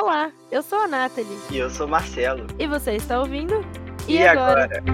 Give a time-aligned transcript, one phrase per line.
[0.00, 1.36] Olá, eu sou a Nathalie.
[1.50, 2.46] E eu sou o Marcelo.
[2.56, 3.54] E você está ouvindo?
[4.06, 4.66] E, e agora?
[4.66, 4.84] agora?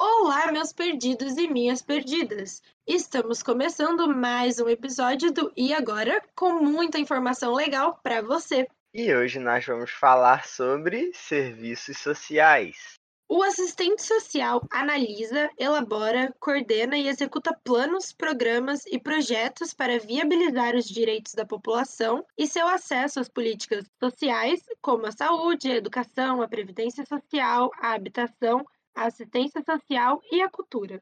[0.00, 2.60] Olá, meus perdidos e minhas perdidas!
[2.84, 8.66] Estamos começando mais um episódio do E Agora com muita informação legal para você.
[8.92, 12.99] E hoje nós vamos falar sobre serviços sociais.
[13.32, 20.84] O assistente social analisa, elabora, coordena e executa planos, programas e projetos para viabilizar os
[20.86, 26.48] direitos da população e seu acesso às políticas sociais, como a saúde, a educação, a
[26.48, 31.00] previdência social, a habitação, a assistência social e a cultura.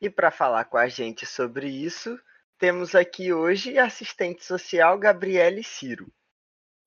[0.00, 2.18] E para falar com a gente sobre isso,
[2.58, 6.12] temos aqui hoje a assistente social Gabriele Ciro.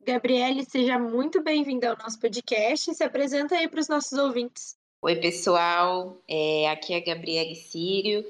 [0.06, 2.94] Gabriele, seja muito bem-vinda ao nosso podcast.
[2.94, 4.78] Se apresenta aí para os nossos ouvintes.
[5.02, 6.22] Oi, pessoal.
[6.30, 8.24] É, aqui é a Gabriele Sírio,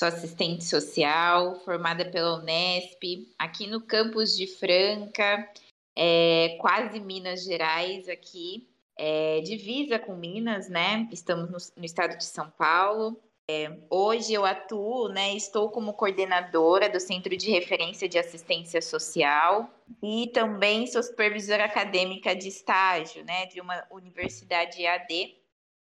[0.00, 5.48] sou assistente social, formada pela Unesp, aqui no campus de Franca,
[5.96, 11.08] é, quase Minas Gerais, aqui, é, divisa com Minas, né?
[11.12, 13.16] Estamos no, no estado de São Paulo.
[13.52, 19.68] É, hoje eu atuo, né, estou como coordenadora do Centro de Referência de Assistência Social
[20.00, 25.34] e também sou supervisora acadêmica de estágio, né, de uma universidade EAD.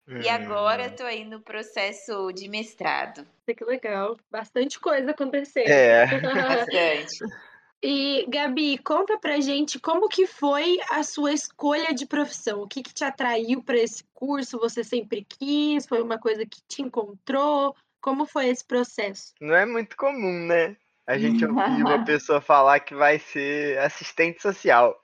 [0.08, 0.22] Hum.
[0.22, 3.28] E agora estou aí no processo de mestrado.
[3.48, 5.68] Que legal, bastante coisa acontecendo.
[5.68, 6.06] É.
[6.22, 7.18] Bastante.
[7.84, 12.62] E Gabi, conta pra gente como que foi a sua escolha de profissão.
[12.62, 14.60] O que, que te atraiu para esse curso?
[14.60, 15.86] Você sempre quis?
[15.86, 17.76] Foi uma coisa que te encontrou?
[18.02, 19.34] Como foi esse processo?
[19.40, 20.76] Não é muito comum, né?
[21.06, 25.00] A gente ouvir uma pessoa falar que vai ser assistente social.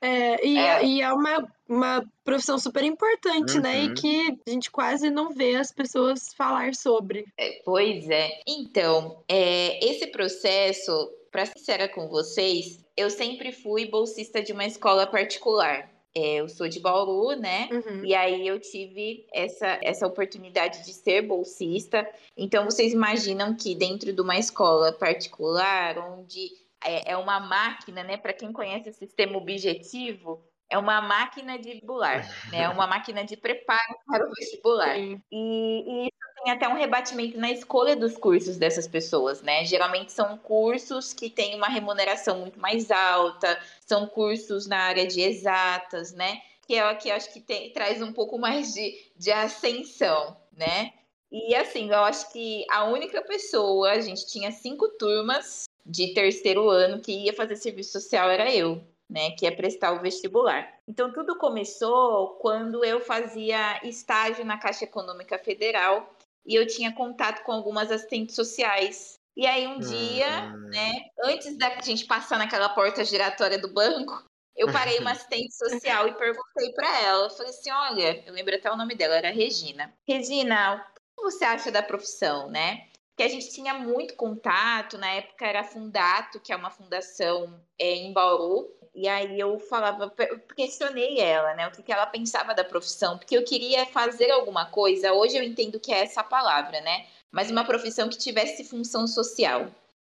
[0.00, 3.62] É, e é, e é uma, uma profissão super importante, uhum.
[3.62, 3.84] né?
[3.84, 3.94] E uhum.
[3.94, 7.26] que a gente quase não vê as pessoas falar sobre.
[7.38, 8.40] É, pois é.
[8.46, 14.64] Então, é, esse processo para ser sincera com vocês, eu sempre fui bolsista de uma
[14.64, 15.90] escola particular.
[16.14, 17.68] É, eu sou de Bauru, né?
[17.72, 18.04] Uhum.
[18.04, 22.08] E aí eu tive essa, essa oportunidade de ser bolsista.
[22.36, 26.52] Então vocês imaginam que dentro de uma escola particular, onde
[26.84, 28.16] é, é uma máquina, né?
[28.16, 30.40] Para quem conhece o sistema objetivo,
[30.70, 32.62] é uma máquina de vestibular, né?
[32.62, 34.96] É uma máquina de preparo para o vestibular.
[34.96, 39.64] E, e, isso tem até um rebatimento na escolha dos cursos dessas pessoas, né?
[39.64, 45.20] Geralmente são cursos que têm uma remuneração muito mais alta, são cursos na área de
[45.20, 46.40] exatas, né?
[46.66, 50.36] Que é o que eu acho que tem, traz um pouco mais de, de ascensão,
[50.52, 50.92] né?
[51.30, 56.68] E assim, eu acho que a única pessoa, a gente tinha cinco turmas de terceiro
[56.70, 60.68] ano que ia fazer serviço social era eu né, que é prestar o vestibular.
[60.88, 66.13] Então tudo começou quando eu fazia estágio na Caixa Econômica Federal
[66.46, 69.18] e eu tinha contato com algumas assistentes sociais.
[69.36, 70.68] E aí um dia, uhum.
[70.68, 70.92] né,
[71.24, 74.24] antes da gente passar naquela porta giratória do banco,
[74.56, 78.54] eu parei uma assistente social e perguntei para ela, eu falei assim, olha, eu lembro
[78.54, 79.92] até o nome dela, era Regina.
[80.06, 82.88] Regina, o que você acha da profissão, né?
[83.16, 87.94] Que a gente tinha muito contato, na época era Fundato, que é uma fundação é,
[87.94, 92.54] em Bauru, e aí eu falava, eu questionei ela, né, o que, que ela pensava
[92.54, 96.80] da profissão, porque eu queria fazer alguma coisa, hoje eu entendo que é essa palavra,
[96.80, 99.66] né, mas uma profissão que tivesse função social,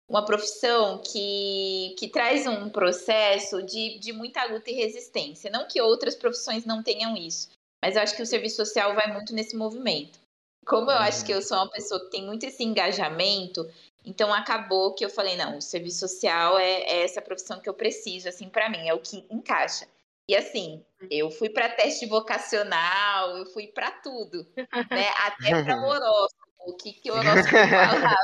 [0.07, 5.81] uma profissão que, que traz um processo de, de muita luta e resistência, não que
[5.81, 7.49] outras profissões não tenham isso,
[7.83, 10.24] mas eu acho que o serviço social vai muito nesse movimento.
[10.65, 13.69] Como eu acho que eu sou uma pessoa que tem muito esse engajamento,
[14.03, 17.73] então acabou que eu falei, não, o serviço social é, é essa profissão que eu
[17.73, 19.87] preciso, assim, para mim, é o que encaixa.
[20.27, 24.45] E assim, eu fui para teste vocacional, eu fui para tudo,
[24.89, 25.09] né?
[25.23, 28.15] Até para horóscopo, o que, que o horóscopo falava.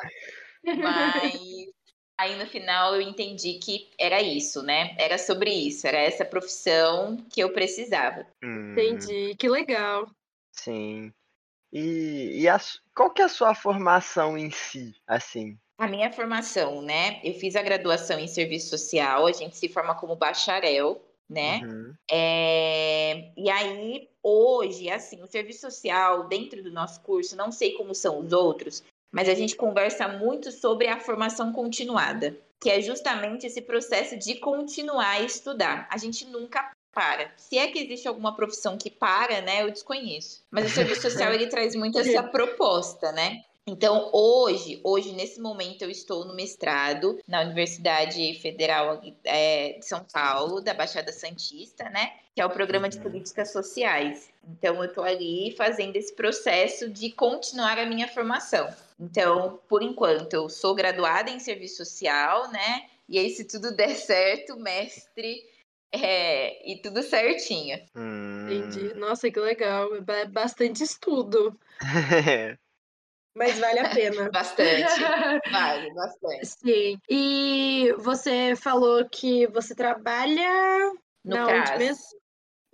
[0.63, 1.71] Mas
[2.17, 4.95] aí no final eu entendi que era isso, né?
[4.97, 8.25] Era sobre isso, era essa profissão que eu precisava.
[8.43, 10.09] Entendi, que legal.
[10.51, 11.13] Sim.
[11.71, 12.59] E, e a,
[12.95, 15.57] qual que é a sua formação em si, assim?
[15.77, 17.19] A minha formação, né?
[17.23, 21.61] Eu fiz a graduação em serviço social, a gente se forma como bacharel, né?
[21.63, 21.93] Uhum.
[22.09, 27.95] É, e aí, hoje, assim, o serviço social, dentro do nosso curso, não sei como
[27.95, 33.47] são os outros, mas a gente conversa muito sobre a formação continuada, que é justamente
[33.47, 35.87] esse processo de continuar a estudar.
[35.89, 37.31] A gente nunca para.
[37.37, 40.43] Se é que existe alguma profissão que para, né, eu desconheço.
[40.51, 43.43] Mas o serviço social ele traz muito essa proposta, né?
[43.67, 50.03] Então, hoje, hoje, nesse momento, eu estou no mestrado na Universidade Federal é, de São
[50.11, 52.11] Paulo, da Baixada Santista, né?
[52.33, 53.03] Que é o programa de uhum.
[53.03, 54.29] políticas sociais.
[54.49, 58.67] Então, eu estou ali fazendo esse processo de continuar a minha formação.
[58.99, 62.87] Então, por enquanto, eu sou graduada em serviço social, né?
[63.07, 65.45] E aí, se tudo der certo, mestre
[65.93, 67.77] é, e tudo certinho.
[67.95, 68.49] Hum...
[68.49, 68.93] Entendi.
[68.95, 69.89] Nossa, que legal.
[69.95, 71.57] É bastante estudo.
[73.35, 74.29] Mas vale a pena.
[74.31, 74.83] Bastante.
[75.51, 76.45] Vale, bastante.
[76.45, 76.99] Sim.
[77.09, 80.91] E você falou que você trabalha
[81.23, 82.03] no na onde mesmo?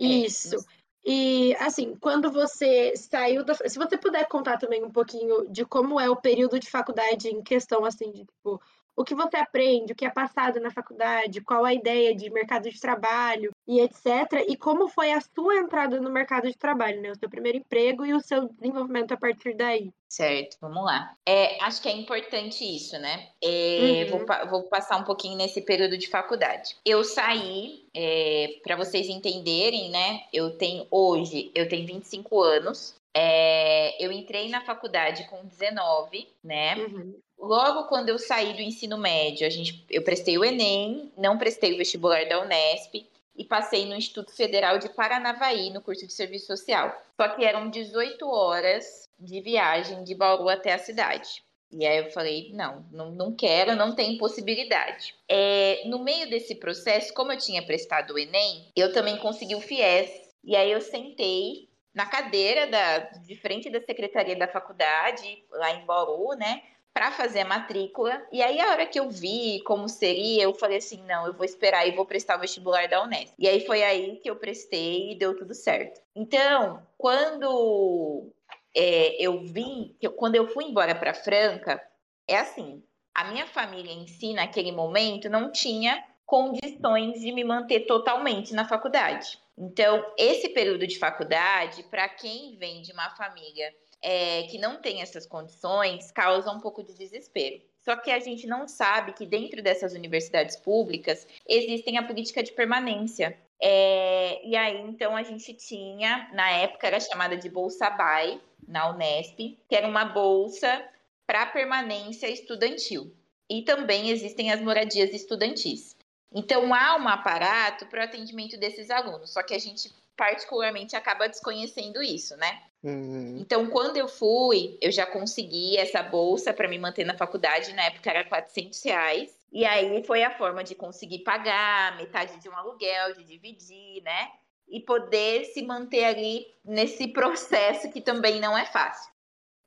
[0.02, 0.56] É, Isso.
[0.56, 0.64] No...
[1.06, 3.54] E assim, quando você saiu da.
[3.54, 7.42] Se você puder contar também um pouquinho de como é o período de faculdade em
[7.42, 8.62] questão, assim, de tipo,
[8.98, 12.68] o que você aprende, o que é passado na faculdade, qual a ideia de mercado
[12.68, 14.44] de trabalho e etc.
[14.48, 17.12] E como foi a sua entrada no mercado de trabalho, né?
[17.12, 19.94] O seu primeiro emprego e o seu desenvolvimento a partir daí.
[20.10, 21.16] Certo, vamos lá.
[21.28, 23.28] É, acho que é importante isso, né?
[23.40, 24.26] É, uhum.
[24.26, 26.76] vou, vou, passar um pouquinho nesse período de faculdade.
[26.84, 30.24] Eu saí, é, para vocês entenderem, né?
[30.34, 32.96] Eu tenho hoje, eu tenho 25 anos.
[33.14, 36.76] É, eu entrei na faculdade com 19, né?
[36.78, 41.38] Uhum logo quando eu saí do ensino médio, a gente, eu prestei o Enem, não
[41.38, 43.06] prestei o vestibular da Unesp
[43.36, 47.00] e passei no Instituto Federal de Paranavaí, no curso de serviço social.
[47.16, 51.44] Só que eram 18 horas de viagem de Bauru até a cidade.
[51.72, 55.14] E aí eu falei, não, não, não quero, não tem possibilidade.
[55.28, 59.62] É, no meio desse processo, como eu tinha prestado o Enem, eu também consegui o
[59.62, 60.10] FIES.
[60.44, 65.86] E aí eu sentei na cadeira da, de frente da secretaria da faculdade, lá em
[65.86, 66.62] Bauru, né?
[66.98, 68.26] Para fazer a matrícula.
[68.32, 71.46] E aí, a hora que eu vi como seria, eu falei assim: não, eu vou
[71.46, 73.36] esperar e vou prestar o vestibular da Unesp.
[73.38, 76.02] E aí foi aí que eu prestei e deu tudo certo.
[76.16, 78.34] Então, quando
[78.76, 81.80] é, eu vim, quando eu fui embora para Franca,
[82.28, 82.82] é assim:
[83.14, 88.68] a minha família em si, naquele momento, não tinha condições de me manter totalmente na
[88.68, 89.38] faculdade.
[89.56, 93.72] Então, esse período de faculdade, para quem vem de uma família
[94.02, 97.62] é, que não tem essas condições causa um pouco de desespero.
[97.78, 102.52] Só que a gente não sabe que dentro dessas universidades públicas existem a política de
[102.52, 103.38] permanência.
[103.62, 108.90] É, e aí, então, a gente tinha, na época era chamada de Bolsa BAE, na
[108.90, 110.86] Unesp, que era uma bolsa
[111.26, 113.14] para permanência estudantil.
[113.50, 115.96] E também existem as moradias estudantis.
[116.34, 121.30] Então, há um aparato para o atendimento desses alunos, só que a gente particularmente acaba
[121.30, 122.64] desconhecendo isso, né?
[122.84, 123.38] Uhum.
[123.40, 127.74] Então, quando eu fui, eu já consegui essa bolsa para me manter na faculdade.
[127.74, 129.38] Na época era 400 reais.
[129.52, 134.32] E aí foi a forma de conseguir pagar metade de um aluguel, de dividir, né?
[134.68, 139.12] E poder se manter ali nesse processo que também não é fácil.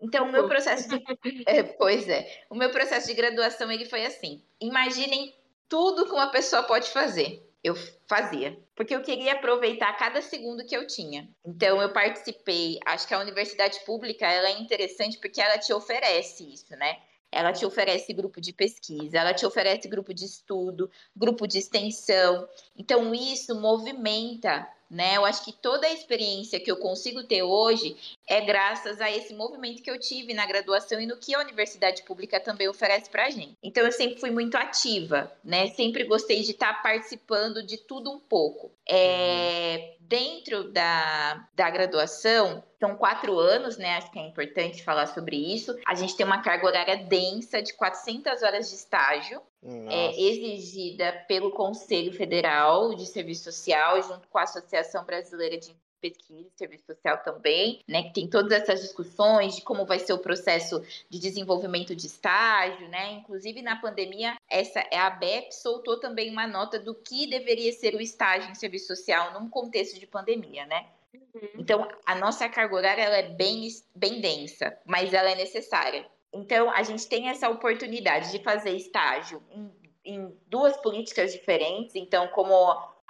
[0.02, 1.02] Então, o meu processo de...
[1.46, 4.42] é, pois é, o meu processo de graduação ele foi assim.
[4.58, 5.34] Imaginem
[5.68, 7.74] tudo que uma pessoa pode fazer eu
[8.06, 11.28] fazia, porque eu queria aproveitar cada segundo que eu tinha.
[11.44, 16.50] Então eu participei, acho que a universidade pública ela é interessante porque ela te oferece
[16.52, 16.98] isso, né?
[17.32, 22.48] Ela te oferece grupo de pesquisa, ela te oferece grupo de estudo, grupo de extensão.
[22.76, 25.16] Então isso movimenta né?
[25.16, 27.96] Eu acho que toda a experiência que eu consigo ter hoje
[28.28, 32.02] é graças a esse movimento que eu tive na graduação e no que a universidade
[32.02, 33.56] pública também oferece para a gente.
[33.62, 35.68] Então eu sempre fui muito ativa, né?
[35.68, 38.72] Sempre gostei de estar tá participando de tudo um pouco.
[38.88, 43.96] É, dentro da, da graduação, são quatro anos, né?
[43.96, 45.78] Acho que é importante falar sobre isso.
[45.86, 51.50] A gente tem uma carga horária densa de 400 horas de estágio, é, exigida pelo
[51.50, 57.18] Conselho Federal de Serviço Social, junto com a Associação Brasileira de pesquisa e serviço social
[57.18, 61.94] também, né, que tem todas essas discussões de como vai ser o processo de desenvolvimento
[61.94, 63.12] de estágio, né?
[63.12, 68.00] Inclusive na pandemia, essa a ABEP soltou também uma nota do que deveria ser o
[68.00, 70.86] estágio em serviço social num contexto de pandemia, né?
[71.12, 71.48] Uhum.
[71.58, 76.06] Então, a nossa carga horária ela é bem, bem densa, mas ela é necessária.
[76.32, 79.70] Então, a gente tem essa oportunidade de fazer estágio em,
[80.04, 81.96] em duas políticas diferentes.
[81.96, 82.54] Então, como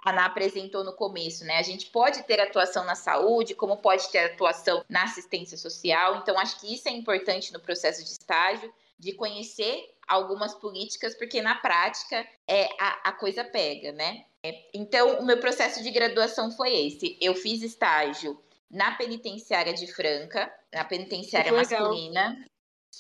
[0.03, 1.59] a Ana apresentou no começo, né?
[1.59, 6.17] A gente pode ter atuação na saúde, como pode ter atuação na assistência social.
[6.17, 11.41] Então, acho que isso é importante no processo de estágio, de conhecer algumas políticas, porque
[11.41, 14.25] na prática é, a, a coisa pega, né?
[14.43, 17.19] É, então, o meu processo de graduação foi esse.
[17.21, 22.45] Eu fiz estágio na penitenciária de Franca, na penitenciária masculina.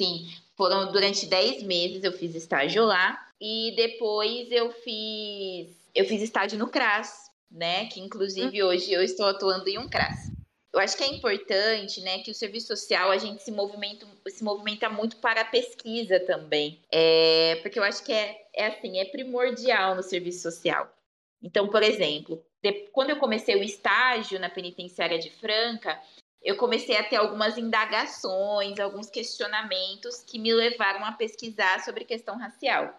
[0.00, 0.26] Sim,
[0.56, 3.22] foram durante 10 meses eu fiz estágio lá.
[3.38, 7.84] E depois eu fiz eu fiz estágio no CRAS, né?
[7.86, 8.66] Que inclusive hum.
[8.68, 10.30] hoje eu estou atuando em um CRAS.
[10.72, 14.44] Eu acho que é importante, né, que o serviço social a gente se movimenta, se
[14.44, 16.78] movimenta muito para a pesquisa também.
[16.92, 20.88] É, porque eu acho que é, é assim, é primordial no serviço social.
[21.42, 26.00] Então, por exemplo, de, quando eu comecei o estágio na penitenciária de Franca,
[26.42, 32.38] eu comecei a ter algumas indagações, alguns questionamentos que me levaram a pesquisar sobre questão
[32.38, 32.98] racial.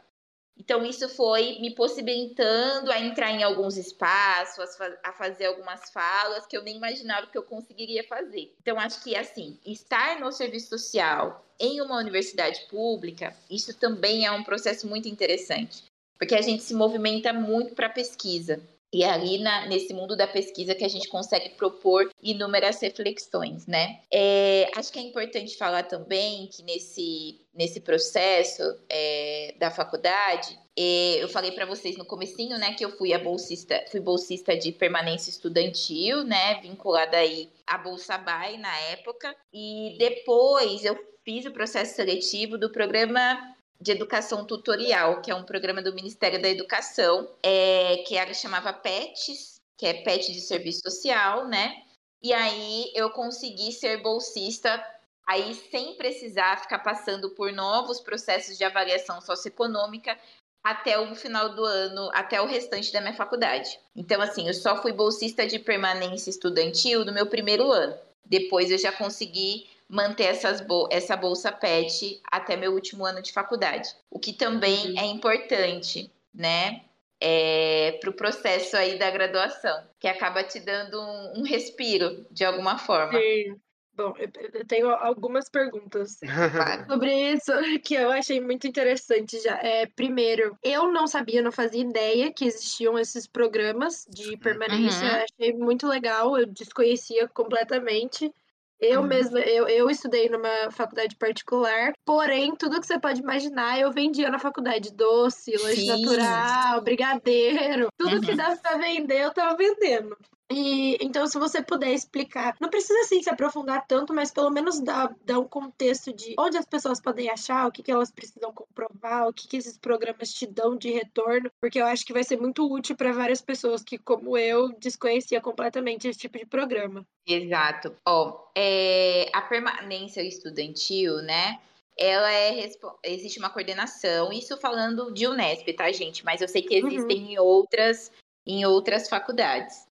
[0.58, 6.56] Então, isso foi me possibilitando a entrar em alguns espaços, a fazer algumas falas que
[6.56, 8.54] eu nem imaginava que eu conseguiria fazer.
[8.62, 14.32] Então, acho que, assim, estar no serviço social em uma universidade pública, isso também é
[14.32, 15.84] um processo muito interessante,
[16.20, 18.62] porque a gente se movimenta muito para pesquisa.
[18.94, 23.66] E é ali na, nesse mundo da pesquisa que a gente consegue propor inúmeras reflexões,
[23.66, 24.02] né?
[24.12, 31.24] É, acho que é importante falar também que nesse, nesse processo é, da faculdade, é,
[31.24, 34.72] eu falei para vocês no comecinho, né, que eu fui a bolsista, fui bolsista de
[34.72, 41.52] permanência estudantil, né, vinculada aí à Bolsa Bay na época, e depois eu fiz o
[41.52, 47.28] processo seletivo do programa de educação tutorial, que é um programa do Ministério da Educação,
[47.42, 51.82] é, que era, chamava PETS, que é PET de Serviço Social, né?
[52.22, 54.84] E aí eu consegui ser bolsista,
[55.28, 60.16] aí sem precisar ficar passando por novos processos de avaliação socioeconômica
[60.64, 63.80] até o final do ano, até o restante da minha faculdade.
[63.96, 67.98] Então, assim, eu só fui bolsista de permanência estudantil no meu primeiro ano.
[68.24, 73.34] Depois eu já consegui manter essas bol essa bolsa PET até meu último ano de
[73.34, 73.90] faculdade.
[74.10, 75.00] O que também uhum.
[75.00, 76.86] é importante, né?
[77.20, 82.44] É, para o processo aí da graduação, que acaba te dando um, um respiro de
[82.44, 83.20] alguma forma.
[83.20, 83.60] Sim.
[83.94, 86.18] Bom, eu tenho algumas perguntas
[86.90, 87.52] sobre isso
[87.84, 89.60] que eu achei muito interessante já.
[89.62, 95.04] É, primeiro, eu não sabia, não fazia ideia que existiam esses programas de permanência.
[95.04, 95.24] Uhum.
[95.24, 98.34] Achei muito legal, eu desconhecia completamente.
[98.82, 99.08] Eu uhum.
[99.08, 104.30] mesma, eu, eu estudei numa faculdade particular, porém, tudo que você pode imaginar, eu vendia
[104.30, 104.92] na faculdade.
[104.92, 108.22] Doce, lanche natural, brigadeiro, tudo uhum.
[108.22, 110.18] que dava pra vender, eu tava vendendo.
[110.52, 114.82] E então, se você puder explicar, não precisa assim se aprofundar tanto, mas pelo menos
[114.82, 118.52] dar, dar um contexto de onde as pessoas podem achar, o que, que elas precisam
[118.52, 122.24] comprovar, o que, que esses programas te dão de retorno, porque eu acho que vai
[122.24, 127.06] ser muito útil para várias pessoas que, como eu, desconhecia completamente esse tipo de programa.
[127.26, 127.96] Exato.
[128.06, 131.60] Ó, é, a permanência estudantil, né?
[131.98, 132.70] Ela é
[133.06, 136.26] existe uma coordenação, isso falando de Unesp, tá, gente?
[136.26, 137.32] Mas eu sei que existem uhum.
[137.32, 138.12] em outras
[138.46, 139.91] em outras faculdades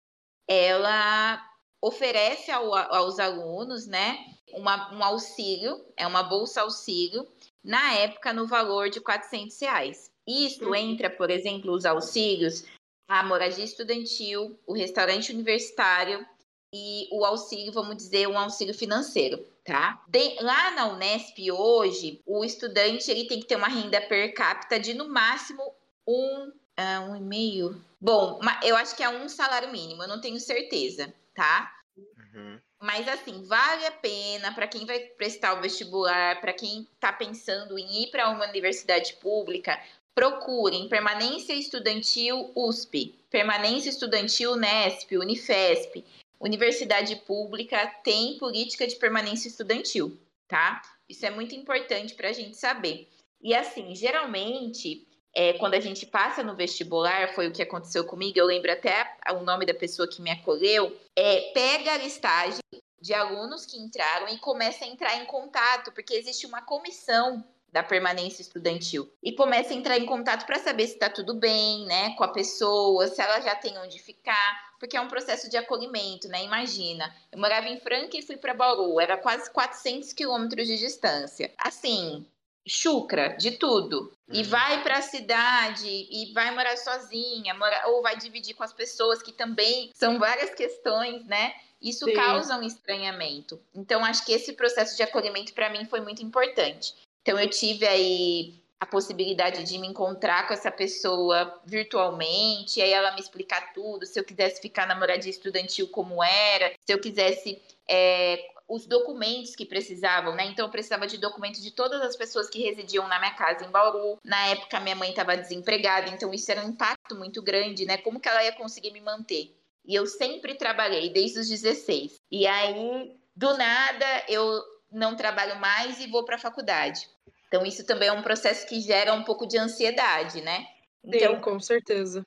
[0.51, 1.41] ela
[1.81, 4.19] oferece ao, aos alunos, né,
[4.53, 7.25] uma, um auxílio, é uma bolsa auxílio,
[7.63, 10.11] na época no valor de 400 reais.
[10.27, 10.75] Isso uhum.
[10.75, 12.65] entra, por exemplo, os auxílios,
[13.07, 16.27] a moradia estudantil, o restaurante universitário
[16.75, 20.03] e o auxílio, vamos dizer, um auxílio financeiro, tá?
[20.09, 24.81] De, lá na Unesp hoje, o estudante ele tem que ter uma renda per capita
[24.81, 25.63] de no máximo
[26.07, 27.83] um uh, um e meio.
[28.01, 31.73] Bom, eu acho que é um salário mínimo, eu não tenho certeza, tá?
[31.97, 32.59] Uhum.
[32.81, 37.79] Mas assim, vale a pena para quem vai prestar o vestibular, para quem está pensando
[37.79, 39.79] em ir para uma universidade pública,
[40.15, 46.05] procurem permanência estudantil USP, permanência estudantil Unesp, Unifesp.
[46.41, 50.81] Universidade pública tem política de permanência estudantil, tá?
[51.07, 53.09] Isso é muito importante para a gente saber.
[53.43, 58.39] E assim, geralmente é, quando a gente passa no vestibular, foi o que aconteceu comigo,
[58.39, 62.61] eu lembro até o nome da pessoa que me acolheu, é, pega a listagem
[63.01, 67.83] de alunos que entraram e começa a entrar em contato, porque existe uma comissão da
[67.83, 72.15] permanência estudantil e começa a entrar em contato para saber se está tudo bem, né,
[72.17, 76.27] com a pessoa, se ela já tem onde ficar, porque é um processo de acolhimento,
[76.29, 76.43] né?
[76.43, 81.53] Imagina, eu morava em Franca e fui para Bauru, era quase 400 quilômetros de distância.
[81.59, 82.27] Assim,
[82.71, 84.49] chucra de tudo e uhum.
[84.49, 89.21] vai para a cidade e vai morar sozinha, mora, ou vai dividir com as pessoas
[89.21, 91.53] que também são várias questões, né?
[91.83, 92.13] Isso Sim.
[92.13, 93.61] causa um estranhamento.
[93.75, 96.95] Então acho que esse processo de acolhimento para mim foi muito importante.
[97.23, 102.93] Então eu tive aí a possibilidade de me encontrar com essa pessoa virtualmente, e aí
[102.93, 106.99] ela me explicar tudo, se eu quisesse ficar na moradia estudantil como era, se eu
[106.99, 110.47] quisesse é, os documentos que precisavam, né?
[110.47, 113.71] Então eu precisava de documentos de todas as pessoas que residiam na minha casa em
[113.71, 114.19] Bauru.
[114.25, 117.97] Na época minha mãe estava desempregada, então isso era um impacto muito grande, né?
[117.99, 119.57] Como que ela ia conseguir me manter?
[119.85, 122.21] E eu sempre trabalhei desde os 16.
[122.31, 124.63] E aí, do nada, eu
[124.93, 127.09] não trabalho mais e vou para a faculdade.
[127.49, 130.65] Então isso também é um processo que gera um pouco de ansiedade, né?
[131.03, 132.25] Então, Sim, com certeza.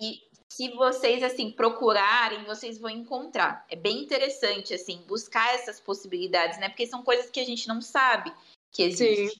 [0.00, 0.18] E
[0.52, 3.64] se vocês assim procurarem, vocês vão encontrar.
[3.68, 6.68] É bem interessante assim buscar essas possibilidades, né?
[6.68, 8.32] Porque são coisas que a gente não sabe
[8.70, 9.28] que existem.
[9.28, 9.36] Sim.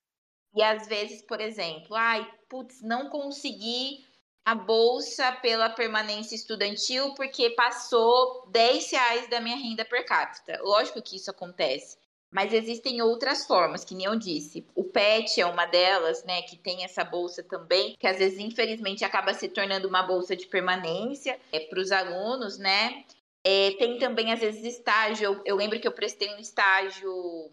[0.55, 4.05] E às vezes, por exemplo, ai, putz, não consegui
[4.45, 10.61] a bolsa pela permanência estudantil porque passou 10 reais da minha renda per capita.
[10.63, 11.97] Lógico que isso acontece.
[12.35, 14.67] Mas existem outras formas, que nem eu disse.
[14.75, 19.05] O PET é uma delas, né, que tem essa bolsa também, que às vezes, infelizmente,
[19.05, 23.05] acaba se tornando uma bolsa de permanência é, para os alunos, né?
[23.45, 25.25] É, tem também, às vezes, estágio.
[25.27, 27.53] Eu, eu, lembro que eu prestei um estágio,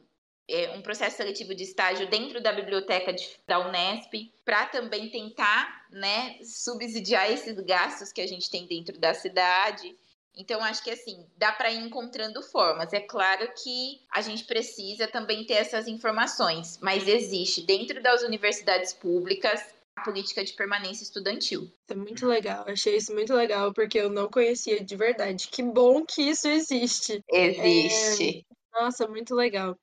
[0.49, 5.85] é, um processo seletivo de estágio dentro da biblioteca de, da Unesp, para também tentar,
[5.91, 9.95] né, subsidiar esses gastos que a gente tem dentro da cidade.
[10.35, 12.93] Então, acho que assim, dá para ir encontrando formas.
[12.93, 18.93] É claro que a gente precisa também ter essas informações, mas existe dentro das universidades
[18.93, 19.61] públicas
[19.95, 21.69] a política de permanência estudantil.
[21.89, 25.47] É muito legal, achei isso muito legal, porque eu não conhecia de verdade.
[25.49, 27.21] Que bom que isso existe.
[27.29, 28.45] Existe.
[28.49, 28.81] É...
[28.81, 29.77] Nossa, muito legal.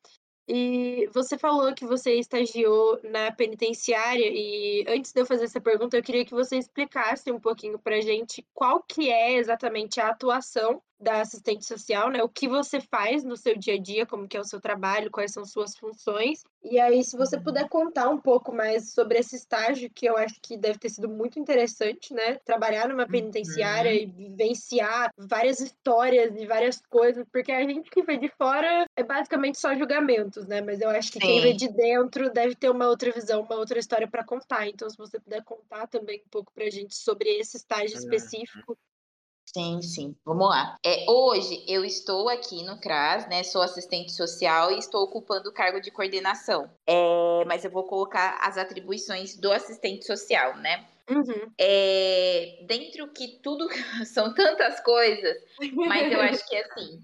[0.48, 5.96] E você falou que você estagiou na penitenciária e antes de eu fazer essa pergunta,
[5.96, 10.82] eu queria que você explicasse um pouquinho pra gente qual que é exatamente a atuação
[11.00, 12.22] da assistente social, né?
[12.22, 15.10] O que você faz no seu dia a dia, como que é o seu trabalho,
[15.10, 16.42] quais são suas funções.
[16.62, 20.34] E aí, se você puder contar um pouco mais sobre esse estágio, que eu acho
[20.42, 22.34] que deve ter sido muito interessante, né?
[22.44, 23.98] Trabalhar numa penitenciária uhum.
[23.98, 29.02] e vivenciar várias histórias e várias coisas, porque a gente que vê de fora é
[29.02, 30.60] basicamente só julgamentos, né?
[30.60, 31.26] Mas eu acho que Sim.
[31.26, 34.66] quem vê de dentro deve ter uma outra visão, uma outra história para contar.
[34.66, 38.02] Então, se você puder contar também um pouco pra gente sobre esse estágio uhum.
[38.02, 38.76] específico,
[39.54, 40.14] Sim, sim.
[40.24, 40.76] Vamos lá.
[40.84, 43.42] É, hoje eu estou aqui no CRAS, né?
[43.42, 46.70] Sou assistente social e estou ocupando o cargo de coordenação.
[46.86, 50.86] É, mas eu vou colocar as atribuições do assistente social, né?
[51.08, 51.50] Uhum.
[51.56, 53.66] É, dentro que tudo
[54.04, 55.36] são tantas coisas,
[55.74, 57.02] mas eu acho que assim,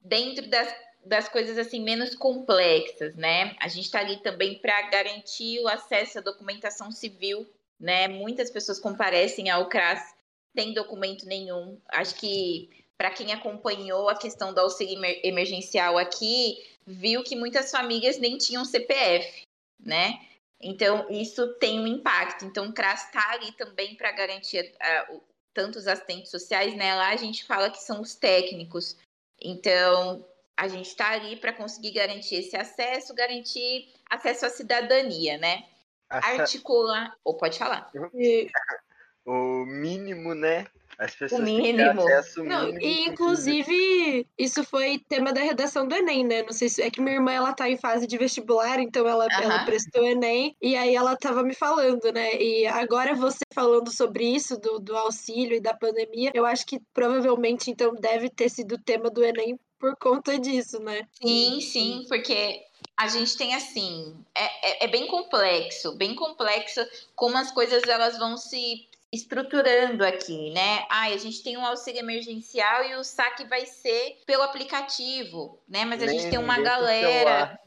[0.00, 3.54] dentro das, das coisas assim menos complexas, né?
[3.60, 7.46] A gente está ali também para garantir o acesso à documentação civil,
[7.78, 8.08] né?
[8.08, 10.21] Muitas pessoas comparecem ao CRAS
[10.54, 11.78] tem documento nenhum.
[11.88, 18.18] Acho que para quem acompanhou a questão do auxílio emergencial aqui, viu que muitas famílias
[18.18, 19.42] nem tinham CPF,
[19.80, 20.20] né?
[20.60, 22.44] Então, isso tem um impacto.
[22.44, 24.72] Então, o CRAS está ali também para garantir
[25.10, 25.20] uh,
[25.52, 26.94] tanto os assistentes sociais, né?
[26.94, 28.96] Lá a gente fala que são os técnicos.
[29.40, 30.24] Então,
[30.56, 35.64] a gente está ali para conseguir garantir esse acesso, garantir acesso à cidadania, né?
[36.08, 37.16] Articular.
[37.24, 37.90] Ou pode falar.
[39.24, 40.66] O mínimo, né?
[40.98, 41.76] As pessoas o mínimo.
[41.76, 42.80] têm acesso Não, mínimo.
[42.80, 46.42] E, inclusive, isso foi tema da redação do Enem, né?
[46.42, 49.26] Não sei se é que minha irmã ela tá em fase de vestibular, então ela,
[49.42, 52.40] ela prestou Enem, e aí ela tava me falando, né?
[52.40, 56.80] E agora você falando sobre isso, do, do auxílio e da pandemia, eu acho que
[56.92, 61.08] provavelmente então deve ter sido tema do Enem por conta disso, né?
[61.20, 62.62] Sim, sim, porque
[62.96, 66.80] a gente tem assim, é, é, é, bem complexo, bem complexo
[67.16, 70.86] como as coisas elas vão se estruturando aqui, né?
[70.88, 75.84] Ah, a gente tem um auxílio emergencial e o saque vai ser pelo aplicativo, né?
[75.84, 77.60] Mas a Nem gente tem uma galera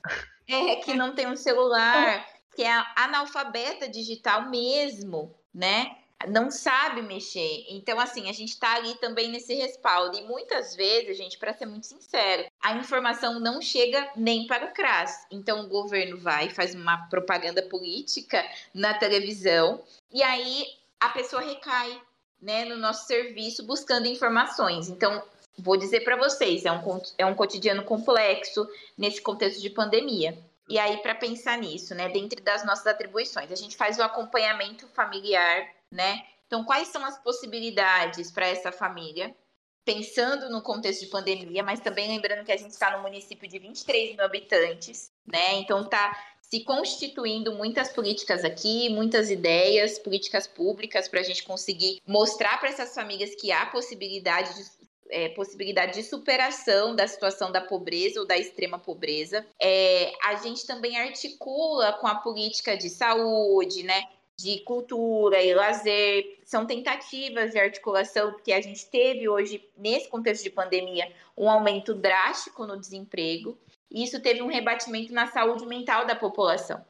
[0.47, 5.95] é, que não tem um celular, que é analfabeta digital mesmo, né?
[6.29, 7.65] Não sabe mexer.
[7.69, 10.17] Então, assim, a gente está ali também nesse respaldo.
[10.17, 14.73] E muitas vezes, gente, para ser muito sincero, a informação não chega nem para o
[14.73, 15.27] CRAS.
[15.29, 20.65] Então, o governo vai, faz uma propaganda política na televisão, e aí
[20.99, 22.01] a pessoa recai
[22.41, 24.89] né, no nosso serviço buscando informações.
[24.89, 25.23] Então,
[25.57, 30.37] vou dizer para vocês, é um, é um cotidiano complexo nesse contexto de pandemia.
[30.67, 34.87] E aí, para pensar nisso, né, dentro das nossas atribuições, a gente faz o acompanhamento
[34.87, 36.25] familiar, né?
[36.47, 39.35] Então, quais são as possibilidades para essa família?
[39.83, 43.59] Pensando no contexto de pandemia, mas também lembrando que a gente está no município de
[43.59, 45.55] 23 mil habitantes, né?
[45.55, 46.17] Então, tá
[46.49, 52.69] se constituindo muitas políticas aqui, muitas ideias, políticas públicas para a gente conseguir mostrar para
[52.69, 58.25] essas famílias que há possibilidade de é, possibilidade de superação da situação da pobreza ou
[58.25, 59.45] da extrema pobreza.
[59.59, 64.03] É, a gente também articula com a política de saúde, né?
[64.37, 70.43] De cultura e lazer, são tentativas de articulação, porque a gente teve hoje, nesse contexto
[70.43, 73.57] de pandemia, um aumento drástico no desemprego.
[73.91, 76.83] E isso teve um rebatimento na saúde mental da população.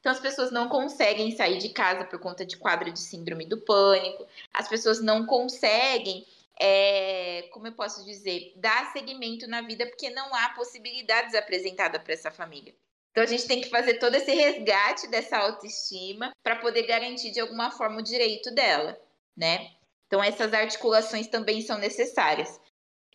[0.00, 3.60] Então, as pessoas não conseguem sair de casa por conta de quadro de síndrome do
[3.60, 6.26] pânico, as pessoas não conseguem,
[6.60, 12.14] é, como eu posso dizer, dar seguimento na vida porque não há possibilidades apresentadas para
[12.14, 12.74] essa família.
[13.10, 17.40] Então, a gente tem que fazer todo esse resgate dessa autoestima para poder garantir de
[17.40, 18.96] alguma forma o direito dela,
[19.36, 19.72] né?
[20.06, 22.60] Então, essas articulações também são necessárias.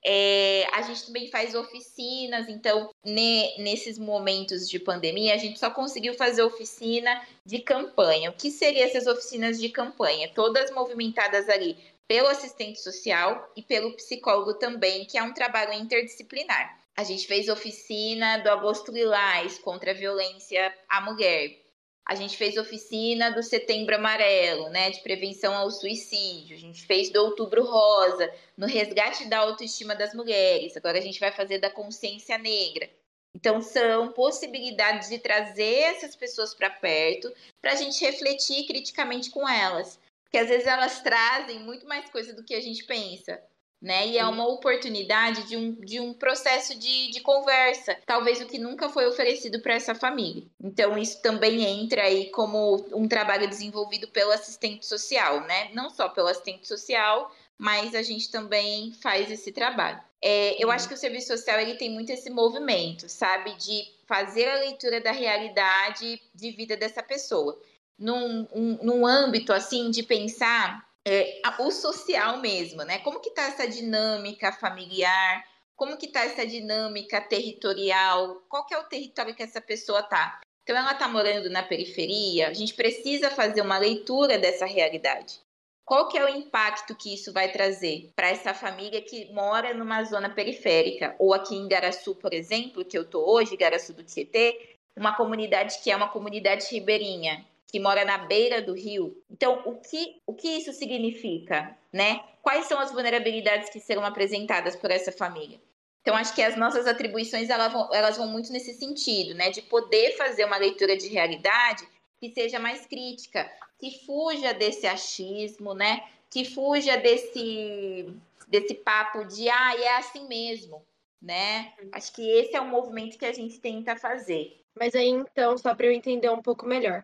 [0.06, 5.70] É, a gente também faz oficinas, então, ne, nesses momentos de pandemia, a gente só
[5.70, 8.30] conseguiu fazer oficina de campanha.
[8.30, 10.30] O que seriam essas oficinas de campanha?
[10.34, 16.80] Todas movimentadas ali pelo assistente social e pelo psicólogo também, que é um trabalho interdisciplinar.
[16.96, 21.63] A gente fez oficina do Agosto Lilás contra a violência à mulher.
[22.06, 26.56] A gente fez oficina do Setembro Amarelo, né, de prevenção ao suicídio.
[26.56, 30.76] A gente fez do Outubro Rosa, no resgate da autoestima das mulheres.
[30.76, 32.90] Agora a gente vai fazer da consciência negra.
[33.36, 39.48] Então, são possibilidades de trazer essas pessoas para perto, para a gente refletir criticamente com
[39.48, 40.00] elas.
[40.24, 43.42] Porque às vezes elas trazem muito mais coisa do que a gente pensa
[43.84, 44.08] né?
[44.08, 48.58] E é uma oportunidade de um, de um processo de, de conversa, talvez o que
[48.58, 50.46] nunca foi oferecido para essa família.
[50.64, 55.70] Então, isso também entra aí como um trabalho desenvolvido pelo assistente social, né?
[55.74, 60.00] Não só pelo assistente social, mas a gente também faz esse trabalho.
[60.22, 64.48] É, eu acho que o serviço social ele tem muito esse movimento, sabe, de fazer
[64.48, 67.60] a leitura da realidade de vida dessa pessoa,
[68.00, 73.00] num, um, num âmbito assim de pensar é, o social mesmo, né?
[73.00, 75.44] Como que está essa dinâmica familiar?
[75.76, 78.42] Como que está essa dinâmica territorial?
[78.48, 80.40] Qual que é o território que essa pessoa está?
[80.64, 85.42] Então, ela está morando na periferia, a gente precisa fazer uma leitura dessa realidade.
[85.86, 90.02] Qual que é o impacto que isso vai trazer para essa família que mora numa
[90.06, 91.14] zona periférica?
[91.20, 95.80] Ou aqui em Garaçu, por exemplo, que eu estou hoje, Garaçu do Tietê, uma comunidade
[95.84, 99.20] que é uma comunidade ribeirinha, que mora na beira do rio.
[99.32, 102.24] Então, o que, o que isso significa, né?
[102.44, 105.60] Quais são as vulnerabilidades que serão apresentadas por essa família?
[106.00, 109.50] Então, acho que as nossas atribuições elas vão, elas vão muito nesse sentido, né?
[109.50, 111.84] De poder fazer uma leitura de realidade
[112.20, 116.04] que seja mais crítica, que fuja desse achismo, né?
[116.30, 118.06] Que fuja desse,
[118.48, 120.86] desse papo de, ah, é assim mesmo,
[121.20, 121.74] né?
[121.92, 124.62] Acho que esse é o movimento que a gente tenta fazer.
[124.76, 127.04] Mas aí, então, só para eu entender um pouco melhor,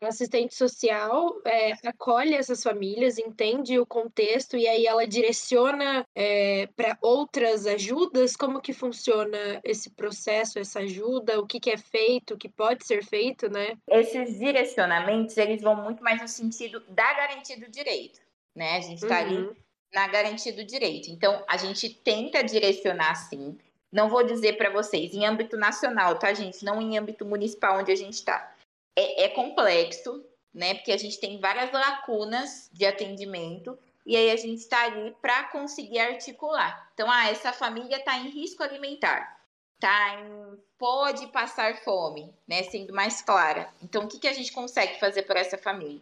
[0.00, 6.96] assistente social é, acolhe essas famílias, entende o contexto e aí ela direciona é, para
[7.00, 8.36] outras ajudas?
[8.36, 11.40] Como que funciona esse processo, essa ajuda?
[11.40, 13.76] O que, que é feito, o que pode ser feito, né?
[13.88, 18.20] Esses direcionamentos, eles vão muito mais no sentido da garantia do direito,
[18.54, 18.76] né?
[18.76, 19.26] A gente está uhum.
[19.26, 19.56] ali
[19.92, 21.10] na garantia do direito.
[21.10, 23.56] Então, a gente tenta direcionar sim.
[23.90, 26.64] Não vou dizer para vocês em âmbito nacional, tá, gente?
[26.64, 28.52] Não em âmbito municipal onde a gente está
[28.96, 30.74] é, é complexo, né?
[30.74, 35.44] Porque a gente tem várias lacunas de atendimento e aí a gente está ali para
[35.44, 36.90] conseguir articular.
[36.94, 39.38] Então, ah, essa família está em risco alimentar,
[39.78, 42.62] tá em, pode passar fome, né?
[42.62, 43.68] Sendo mais clara.
[43.82, 46.00] Então, o que, que a gente consegue fazer para essa família?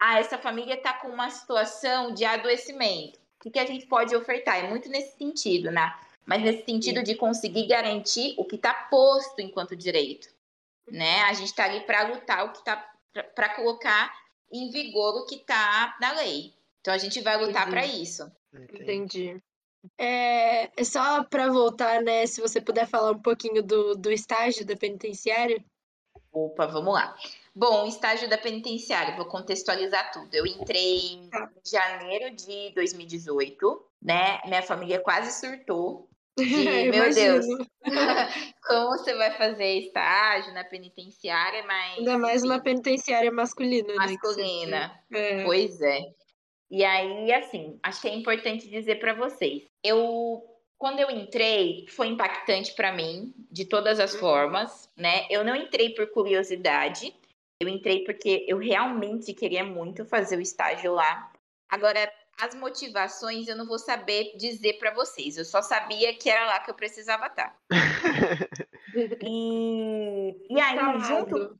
[0.00, 3.18] Ah, essa família está com uma situação de adoecimento.
[3.40, 4.64] O que, que a gente pode ofertar?
[4.64, 5.92] É muito nesse sentido, né?
[6.24, 10.28] Mas nesse sentido de conseguir garantir o que está posto enquanto direito
[10.90, 11.22] né?
[11.22, 12.84] A gente está ali para lutar o que está
[13.34, 14.12] para colocar
[14.52, 16.54] em vigor o que está na lei.
[16.80, 18.30] Então a gente vai lutar para isso.
[18.52, 19.40] Entendi.
[19.96, 22.26] É, é só para voltar, né?
[22.26, 25.62] Se você puder falar um pouquinho do, do estágio da penitenciária.
[26.32, 27.16] Opa, vamos lá.
[27.54, 30.32] Bom, o estágio da penitenciária, vou contextualizar tudo.
[30.32, 31.50] Eu entrei tá.
[31.56, 34.40] em janeiro de 2018, né?
[34.44, 36.08] Minha família quase surtou
[36.44, 37.46] de, meu Deus,
[38.66, 41.98] como você vai fazer estágio na penitenciária, mas.
[41.98, 43.88] Ainda mais uma penitenciária masculina.
[43.88, 45.00] Né, masculina.
[45.10, 45.40] Né?
[45.40, 45.44] É.
[45.44, 46.00] Pois é.
[46.70, 49.62] E aí, assim, acho que é importante dizer para vocês.
[49.82, 50.42] Eu,
[50.76, 54.20] quando eu entrei, foi impactante para mim, de todas as uhum.
[54.20, 55.26] formas, né?
[55.30, 57.14] Eu não entrei por curiosidade,
[57.60, 61.32] eu entrei porque eu realmente queria muito fazer o estágio lá.
[61.68, 65.36] Agora, as motivações eu não vou saber dizer para vocês.
[65.36, 67.56] Eu só sabia que era lá que eu precisava estar.
[69.22, 71.58] e, e aí, junto.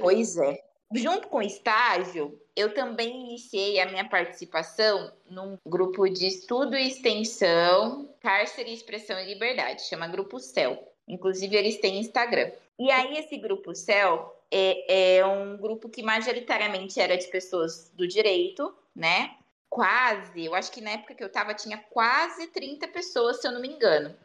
[0.00, 0.62] Pois é.
[0.94, 6.88] Junto com o estágio, eu também iniciei a minha participação num grupo de estudo e
[6.88, 10.90] extensão, cárcere, expressão e liberdade, chama Grupo Céu.
[11.06, 12.50] Inclusive, eles têm Instagram.
[12.78, 18.08] E aí, esse Grupo Céu é, é um grupo que majoritariamente era de pessoas do
[18.08, 19.36] direito, né?
[19.68, 23.52] Quase, eu acho que na época que eu estava tinha quase 30 pessoas, se eu
[23.52, 24.16] não me engano.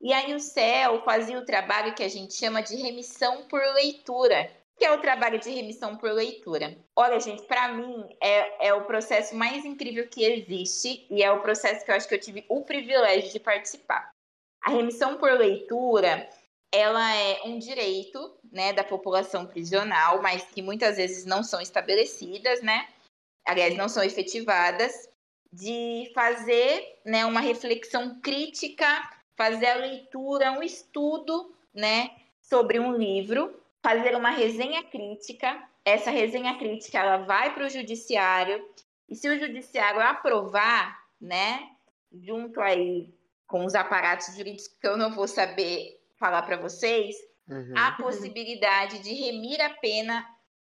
[0.00, 4.50] E aí o CEL fazia o trabalho que a gente chama de remissão por leitura.
[4.76, 6.76] Que é o trabalho de remissão por leitura?
[6.96, 11.40] Olha, gente, para mim é, é o processo mais incrível que existe e é o
[11.40, 14.10] processo que eu acho que eu tive o privilégio de participar.
[14.64, 16.28] A remissão por leitura,
[16.72, 22.60] ela é um direito, né, da população prisional, mas que muitas vezes não são estabelecidas,
[22.60, 22.88] né?
[23.46, 24.92] Aliás, não são efetivadas.
[25.54, 28.86] de fazer né, uma reflexão crítica,
[29.36, 35.62] fazer a leitura, um estudo né, sobre um livro, fazer uma resenha crítica.
[35.84, 38.66] Essa resenha crítica ela vai para o judiciário
[39.08, 41.68] e se o judiciário aprovar, né,
[42.10, 43.12] junto aí
[43.46, 47.14] com os aparatos jurídicos que eu não vou saber falar para vocês,
[47.46, 47.74] uhum.
[47.76, 50.26] a possibilidade de remir a pena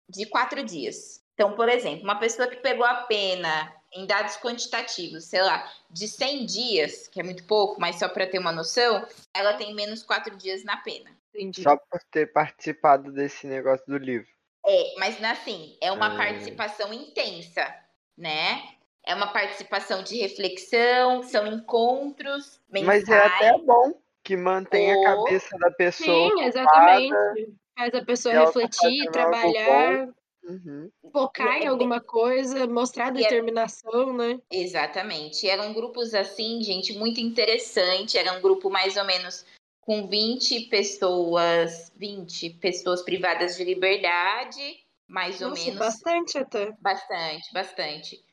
[0.10, 1.24] de quatro dias.
[1.42, 6.08] Então, por exemplo, uma pessoa que pegou a pena em dados quantitativos, sei lá, de
[6.08, 10.04] 100 dias, que é muito pouco, mas só para ter uma noção, ela tem menos
[10.04, 11.10] quatro dias na pena.
[11.34, 11.64] Entendi.
[11.64, 14.28] Só por ter participado desse negócio do livro.
[14.64, 17.76] É, mas assim, é uma participação intensa,
[18.16, 18.62] né?
[19.04, 23.04] É uma participação de reflexão, são encontros mensais.
[23.08, 26.30] Mas é até bom que mantém a cabeça da pessoa.
[26.30, 27.56] Sim, exatamente.
[27.76, 30.14] Faz a pessoa refletir, trabalhar.
[30.44, 30.90] Uhum.
[31.12, 34.40] Focar em alguma coisa, mostrar determinação, né?
[34.52, 35.48] Exatamente.
[35.48, 38.18] Eram grupos assim, gente, muito interessante.
[38.18, 39.46] Era um grupo mais ou menos
[39.82, 45.80] com 20 pessoas, 20 pessoas privadas de liberdade, mais Nossa, ou menos.
[45.80, 46.72] Bastante até.
[46.80, 48.24] Bastante, bastante.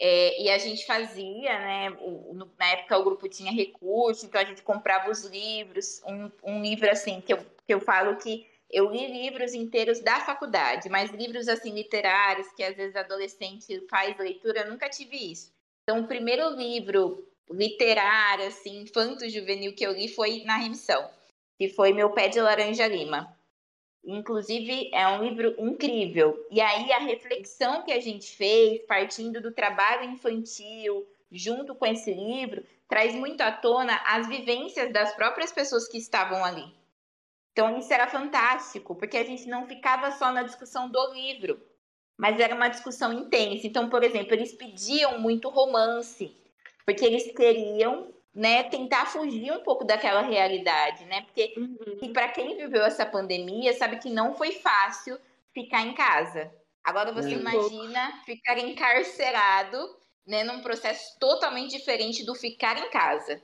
[0.00, 1.90] É, e a gente fazia, né?
[2.00, 6.30] O, no, na época o grupo tinha recurso, então a gente comprava os livros, um,
[6.42, 10.88] um livro assim que eu, que eu falo que eu li livros inteiros da faculdade,
[10.88, 15.52] mas livros assim literários que às vezes adolescente faz leitura, nunca tive isso.
[15.82, 21.10] Então, o primeiro livro literário, assim, infanto-juvenil que eu li foi na remissão,
[21.58, 23.36] que foi Meu Pé de Laranja Lima.
[24.04, 26.46] Inclusive, é um livro incrível.
[26.50, 32.12] E aí, a reflexão que a gente fez, partindo do trabalho infantil, junto com esse
[32.12, 36.64] livro, traz muito à tona as vivências das próprias pessoas que estavam ali.
[37.52, 41.60] Então, isso era fantástico, porque a gente não ficava só na discussão do livro,
[42.16, 43.66] mas era uma discussão intensa.
[43.66, 46.34] Então, por exemplo, eles pediam muito romance,
[46.86, 51.20] porque eles queriam né, tentar fugir um pouco daquela realidade, né?
[51.22, 52.12] Porque uhum.
[52.14, 55.18] para quem viveu essa pandemia, sabe que não foi fácil
[55.52, 56.50] ficar em casa.
[56.82, 59.78] Agora você imagina ficar encarcerado,
[60.26, 63.40] né, num processo totalmente diferente do ficar em casa.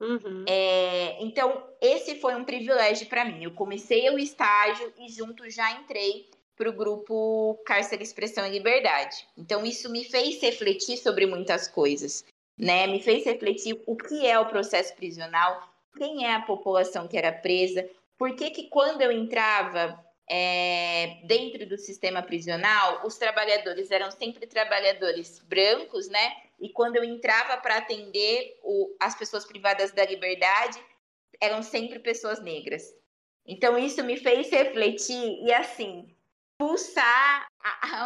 [0.00, 0.44] Uhum.
[0.46, 3.44] É, então, esse foi um privilégio para mim.
[3.44, 9.26] Eu comecei o estágio e junto já entrei para o grupo Cárcere Expressão e Liberdade.
[9.36, 12.24] Então, isso me fez refletir sobre muitas coisas,
[12.58, 12.86] né?
[12.86, 15.62] Me fez refletir o que é o processo prisional,
[15.96, 21.66] quem é a população que era presa, por que, que quando eu entrava é, dentro
[21.66, 26.36] do sistema prisional, os trabalhadores eram sempre trabalhadores brancos, né?
[26.60, 30.82] E quando eu entrava para atender o, as pessoas privadas da liberdade,
[31.40, 32.94] eram sempre pessoas negras.
[33.46, 36.12] Então isso me fez refletir e assim
[36.58, 37.46] pulsar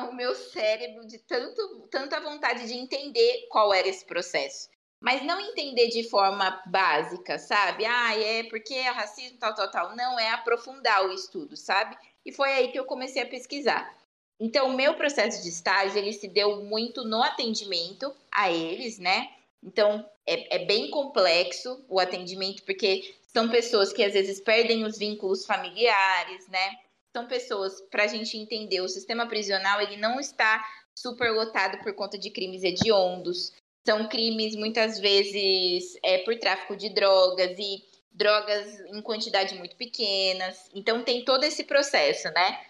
[0.09, 4.69] o meu cérebro de tanto, tanta vontade de entender qual era esse processo.
[5.01, 7.87] Mas não entender de forma básica, sabe?
[7.87, 9.97] Ah, é porque é racismo, tal, tal, tal.
[9.97, 11.97] Não, é aprofundar o estudo, sabe?
[12.25, 13.97] E foi aí que eu comecei a pesquisar.
[14.39, 19.31] Então, o meu processo de estágio, ele se deu muito no atendimento a eles, né?
[19.63, 24.97] Então, é, é bem complexo o atendimento, porque são pessoas que às vezes perdem os
[24.97, 26.79] vínculos familiares, né?
[27.15, 30.65] São pessoas, para a gente entender, o sistema prisional, ele não está
[30.97, 33.53] superlotado por conta de crimes hediondos.
[33.87, 40.69] São crimes, muitas vezes, é, por tráfico de drogas e drogas em quantidade muito pequenas.
[40.75, 42.61] Então, tem todo esse processo, né?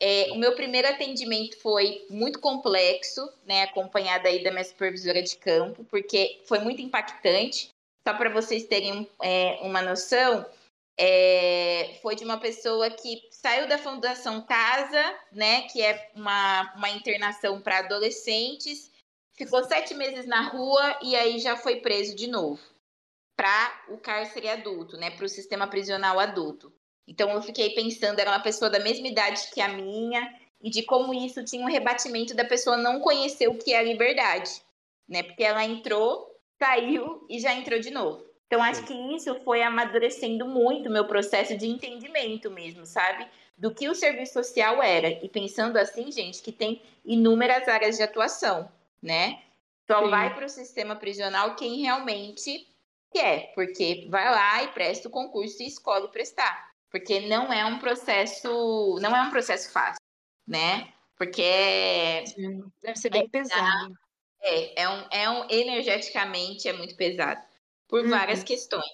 [0.00, 5.36] É, o meu primeiro atendimento foi muito complexo, né, acompanhada aí da minha supervisora de
[5.36, 7.70] campo, porque foi muito impactante.
[8.06, 10.46] Só para vocês terem é, uma noção,
[10.96, 16.90] é, foi de uma pessoa que saiu da Fundação Casa, né, que é uma, uma
[16.90, 18.92] internação para adolescentes,
[19.34, 22.60] ficou sete meses na rua e aí já foi preso de novo
[23.38, 26.72] para o cárcere adulto, né, para o sistema prisional adulto.
[27.06, 30.82] Então eu fiquei pensando, era uma pessoa da mesma idade que a minha, e de
[30.82, 34.60] como isso tinha um rebatimento da pessoa não conhecer o que é a liberdade,
[35.08, 35.22] né?
[35.22, 38.26] Porque ela entrou, saiu e já entrou de novo.
[38.48, 43.24] Então acho que isso foi amadurecendo muito o meu processo de entendimento mesmo, sabe?
[43.56, 45.10] Do que o serviço social era.
[45.24, 48.68] E pensando assim, gente, que tem inúmeras áreas de atuação,
[49.00, 49.40] né?
[49.86, 50.10] Só Sim.
[50.10, 52.66] vai para o sistema prisional quem realmente
[53.12, 57.78] quer, porque vai lá e presta o concurso e escolhe prestar porque não é um
[57.78, 60.00] processo, não é um processo fácil,
[60.46, 60.92] né?
[61.16, 62.24] Porque
[62.82, 63.94] deve ser bem é, pesado.
[64.40, 67.40] É, é um, é um energeticamente é muito pesado
[67.88, 68.10] por uhum.
[68.10, 68.84] várias questões.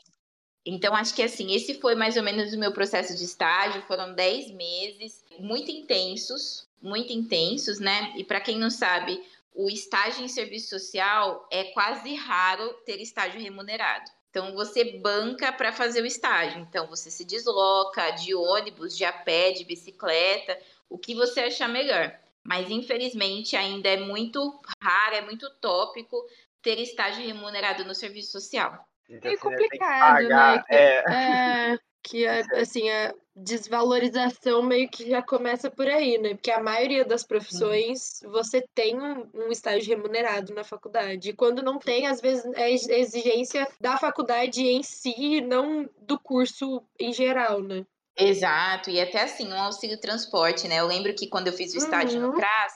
[0.66, 3.82] Então, acho que assim, esse foi mais ou menos o meu processo de estágio.
[3.82, 8.14] Foram 10 meses muito intensos, muito intensos, né?
[8.16, 9.22] E para quem não sabe,
[9.54, 14.10] o estágio em serviço social é quase raro ter estágio remunerado.
[14.28, 16.60] Então você banca para fazer o estágio.
[16.60, 21.68] Então você se desloca de ônibus, de a pé, de bicicleta, o que você achar
[21.68, 22.12] melhor.
[22.42, 26.16] Mas infelizmente ainda é muito raro, é muito tópico
[26.60, 28.84] ter estágio remunerado no serviço social.
[29.08, 30.64] Então, é complicado, né?
[30.68, 31.72] É...
[31.72, 31.78] é...
[32.04, 36.34] que a, assim, a desvalorização meio que já começa por aí, né?
[36.34, 41.30] Porque a maioria das profissões você tem um, um estágio remunerado na faculdade.
[41.30, 46.82] E quando não tem, às vezes é exigência da faculdade em si, não do curso
[47.00, 47.84] em geral, né?
[48.16, 50.78] Exato, e até assim, um auxílio transporte, né?
[50.78, 52.28] Eu lembro que quando eu fiz o estágio uhum.
[52.28, 52.72] no CRAS,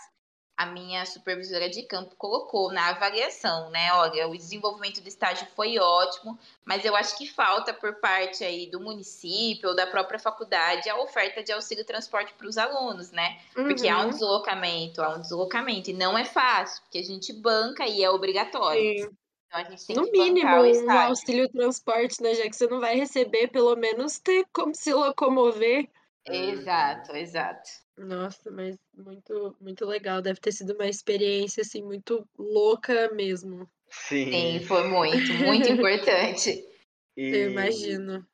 [0.59, 3.93] a minha supervisora de campo colocou na avaliação, né?
[3.93, 8.69] Olha, o desenvolvimento do estágio foi ótimo, mas eu acho que falta por parte aí
[8.69, 13.39] do município ou da própria faculdade a oferta de auxílio transporte para os alunos, né?
[13.57, 13.69] Uhum.
[13.69, 14.11] Porque há um uhum.
[14.11, 19.05] deslocamento, há um deslocamento e não é fácil, porque a gente banca e é obrigatório.
[19.05, 19.17] Sim.
[19.47, 22.35] Então a gente tem no que mínimo, um auxílio transporte, né?
[22.35, 25.89] Já que você não vai receber, pelo menos ter como se locomover.
[26.27, 27.71] Exato, exato.
[27.99, 30.23] Nossa, mas muito, muito legal.
[30.23, 33.69] Deve ter sido uma experiência, assim, muito louca mesmo.
[33.89, 34.31] Sim.
[34.31, 36.65] Sim, foi muito, muito importante.
[37.17, 37.35] E...
[37.35, 38.25] Eu imagino.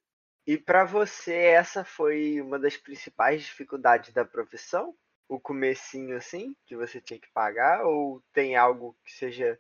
[0.47, 4.95] E para você, essa foi uma das principais dificuldades da profissão?
[5.27, 7.87] O comecinho, assim, que você tinha que pagar?
[7.87, 9.59] Ou tem algo que seja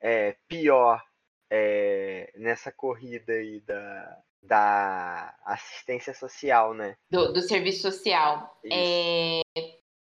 [0.00, 1.04] é, pior
[1.50, 6.96] é, nessa corrida aí da, da assistência social, né?
[7.10, 8.58] Do, do serviço social.
[8.70, 9.40] É,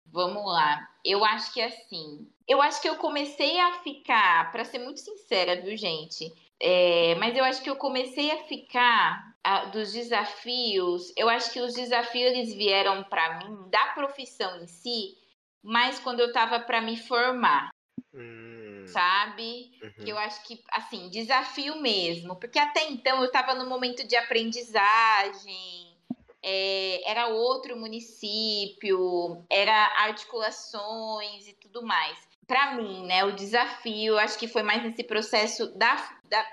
[0.07, 0.88] vamos lá.
[1.05, 2.29] Eu acho que assim.
[2.49, 6.33] Eu acho que eu comecei a ficar, para ser muito sincera, viu, gente?
[6.61, 11.12] É, mas eu acho que eu comecei a ficar a, dos desafios.
[11.16, 15.16] Eu acho que os desafios eles vieram para mim da profissão em si,
[15.62, 17.70] mas quando eu estava para me formar.
[18.14, 18.46] Hum
[18.88, 19.72] sabe?
[19.83, 20.05] Uhum.
[20.05, 22.37] Que eu acho que, assim, desafio mesmo.
[22.37, 25.96] Porque até então eu estava no momento de aprendizagem,
[26.42, 32.16] é, era outro município, era articulações e tudo mais.
[32.46, 36.46] Para mim, né, o desafio, acho que foi mais nesse processo da, da,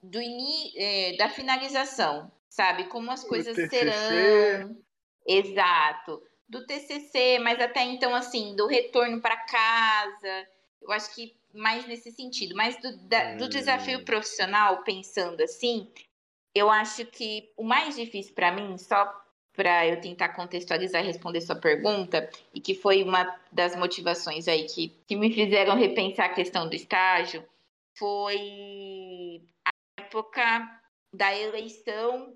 [0.00, 2.84] do ini, é, da finalização, sabe?
[2.84, 4.76] Como as coisas serão.
[5.26, 6.22] Exato.
[6.48, 10.48] Do TCC, mas até então, assim, do retorno para casa.
[10.80, 12.54] Eu acho que mais nesse sentido.
[12.54, 14.04] Mas do, da, do desafio hum.
[14.04, 15.88] profissional, pensando assim,
[16.54, 19.20] eu acho que o mais difícil para mim, só
[19.52, 24.64] para eu tentar contextualizar e responder sua pergunta, e que foi uma das motivações aí
[24.64, 27.44] que, que me fizeram repensar a questão do estágio,
[27.98, 30.80] foi a época
[31.12, 32.34] da eleição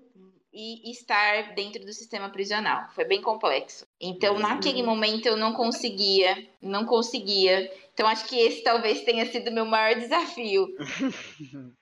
[0.55, 2.87] e estar dentro do sistema prisional.
[2.95, 3.85] Foi bem complexo.
[3.99, 4.87] Então, naquele uhum.
[4.87, 7.69] momento, eu não conseguia, não conseguia.
[7.93, 10.67] Então, acho que esse talvez tenha sido o meu maior desafio.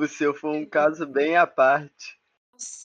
[0.00, 2.18] o seu foi um caso bem à parte.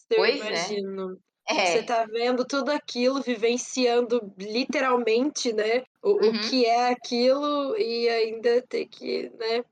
[0.10, 0.48] Eu pois é.
[0.48, 1.18] imagino.
[1.50, 1.66] É.
[1.66, 5.84] Você tá vendo tudo aquilo, vivenciando literalmente, né?
[6.04, 6.30] O, uhum.
[6.30, 9.66] o que é aquilo e ainda ter que, né,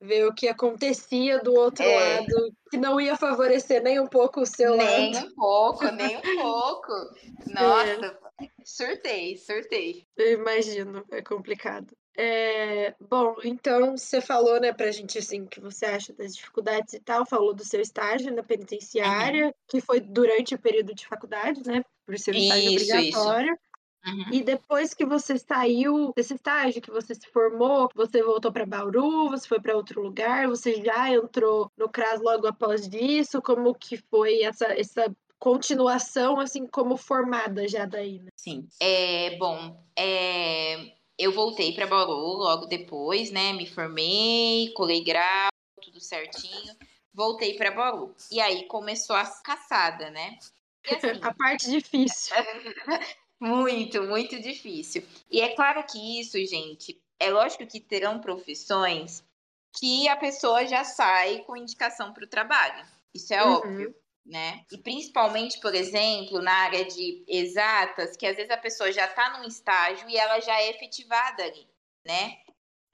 [0.00, 2.20] ver o que acontecia do outro é.
[2.20, 5.00] lado, que não ia favorecer nem um pouco o seu nem lado.
[5.00, 6.92] Nem um pouco, nem um pouco.
[7.46, 8.48] Nossa, é.
[8.64, 10.06] surtei, surtei.
[10.16, 11.96] Eu imagino, é complicado.
[12.20, 16.92] É, bom, então você falou, né, pra gente assim, o que você acha das dificuldades
[16.94, 19.52] e tal, falou do seu estágio na penitenciária, uhum.
[19.68, 21.80] que foi durante o período de faculdade, né?
[22.04, 23.52] Por ser um estágio obrigatório.
[23.52, 23.67] Isso.
[24.06, 24.24] Uhum.
[24.32, 29.28] E depois que você saiu desse estágio, que você se formou, você voltou para Bauru,
[29.28, 33.42] você foi para outro lugar, você já entrou no CRAS logo após isso?
[33.42, 38.20] Como que foi essa, essa continuação, assim, como formada já daí?
[38.20, 38.30] Né?
[38.36, 38.66] Sim.
[38.80, 43.52] É, bom, é, eu voltei para Bauru logo depois, né?
[43.52, 45.50] Me formei, colei grau,
[45.82, 46.74] tudo certinho.
[47.12, 48.14] Voltei para Bauru.
[48.30, 50.38] E aí começou a caçada, né?
[50.88, 52.34] Assim, a parte difícil.
[53.40, 55.06] Muito, muito difícil.
[55.30, 59.24] E é claro que isso, gente, é lógico que terão profissões
[59.78, 62.84] que a pessoa já sai com indicação para o trabalho.
[63.14, 63.52] Isso é uhum.
[63.52, 63.94] óbvio,
[64.26, 64.64] né?
[64.72, 69.38] E principalmente, por exemplo, na área de exatas, que às vezes a pessoa já está
[69.38, 71.66] num estágio e ela já é efetivada ali,
[72.04, 72.38] né?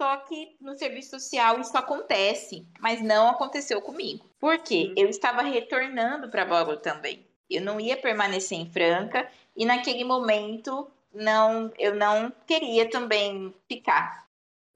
[0.00, 4.28] Só que no serviço social isso acontece, mas não aconteceu comigo.
[4.40, 4.92] Por quê?
[4.96, 7.26] Eu estava retornando para Bauru também.
[7.48, 14.26] Eu não ia permanecer em Franca e naquele momento não, eu não queria também ficar.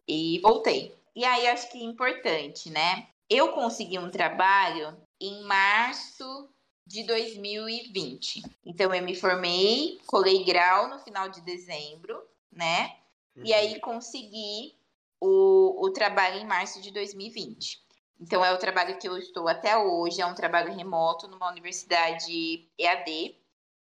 [0.06, 0.94] E voltei.
[1.14, 3.08] E aí acho que é importante, né?
[3.28, 6.48] Eu consegui um trabalho em março
[6.86, 8.42] de 2020.
[8.64, 12.96] Então eu me formei, colei grau no final de dezembro, né?
[13.36, 13.80] E aí uhum.
[13.80, 14.74] consegui
[15.20, 17.80] o, o trabalho em março de 2020.
[18.20, 22.68] Então, é o trabalho que eu estou até hoje, é um trabalho remoto numa universidade
[22.76, 23.36] EAD,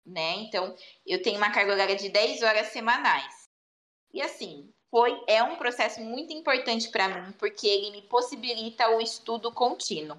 [0.07, 0.35] né?
[0.37, 3.47] Então, eu tenho uma carga horária de 10 horas semanais.
[4.13, 9.01] E assim, foi é um processo muito importante para mim, porque ele me possibilita o
[9.01, 10.17] estudo contínuo.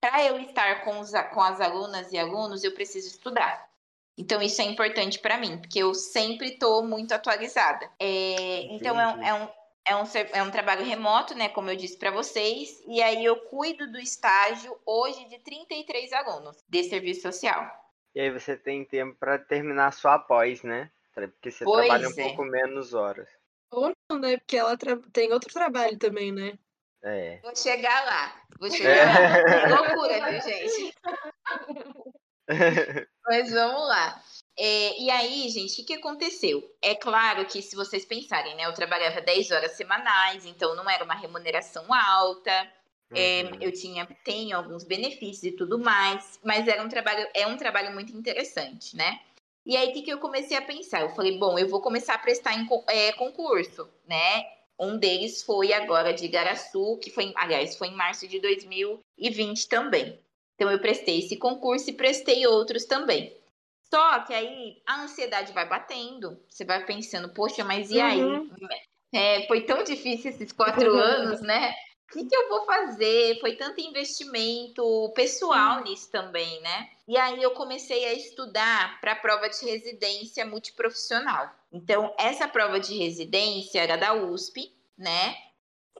[0.00, 3.68] Para eu estar com, os, com as alunas e alunos, eu preciso estudar.
[4.16, 7.88] Então, isso é importante para mim, porque eu sempre estou muito atualizada.
[8.00, 9.48] É, então, é, é, um,
[9.86, 11.48] é, um, é um trabalho remoto, né?
[11.48, 12.82] Como eu disse para vocês.
[12.86, 17.87] E aí, eu cuido do estágio hoje de 33 alunos de serviço social.
[18.18, 20.90] E aí, você tem tempo para terminar sua pós, né?
[21.14, 22.14] Porque você pois trabalha um é.
[22.24, 23.28] pouco menos horas.
[23.70, 24.36] Ou não, né?
[24.38, 24.76] Porque ela
[25.12, 26.58] tem outro trabalho também, né?
[27.00, 27.38] É.
[27.42, 28.42] Vou chegar lá.
[28.58, 29.04] Vou chegar é.
[29.04, 29.46] lá.
[29.46, 30.94] É loucura, viu, gente?
[33.24, 34.20] Mas vamos lá.
[34.58, 36.60] É, e aí, gente, o que aconteceu?
[36.82, 38.66] É claro que se vocês pensarem, né?
[38.66, 42.68] Eu trabalhava 10 horas semanais, então não era uma remuneração alta.
[43.14, 43.58] É, uhum.
[43.60, 47.92] eu tinha, tenho alguns benefícios e tudo mais, mas era um trabalho, é um trabalho
[47.94, 49.20] muito interessante, né?
[49.64, 51.02] E aí, o que, que eu comecei a pensar?
[51.02, 54.46] Eu falei, bom, eu vou começar a prestar em é, concurso, né?
[54.78, 60.18] Um deles foi agora de Igaraçu, que foi, aliás, foi em março de 2020 também.
[60.54, 63.36] Então eu prestei esse concurso e prestei outros também.
[63.92, 68.22] Só que aí a ansiedade vai batendo, você vai pensando, poxa, mas e aí?
[68.22, 68.50] Uhum.
[69.12, 71.74] É, foi tão difícil esses quatro anos, né?
[72.08, 73.38] O que, que, eu vou fazer?
[73.38, 76.88] Foi tanto investimento pessoal nisso também, né?
[77.06, 81.54] E aí eu comecei a estudar para a prova de residência multiprofissional.
[81.70, 85.36] Então, essa prova de residência era da USP, né?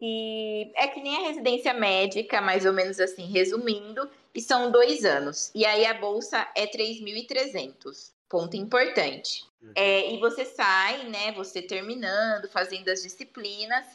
[0.01, 5.05] E é que nem a residência médica, mais ou menos assim, resumindo, e são dois
[5.05, 5.51] anos.
[5.55, 8.13] E aí a bolsa é 3.300.
[8.31, 9.45] Ponto importante.
[9.61, 9.73] Uhum.
[9.75, 11.33] É, e você sai, né?
[11.33, 13.87] Você terminando, fazendo as disciplinas,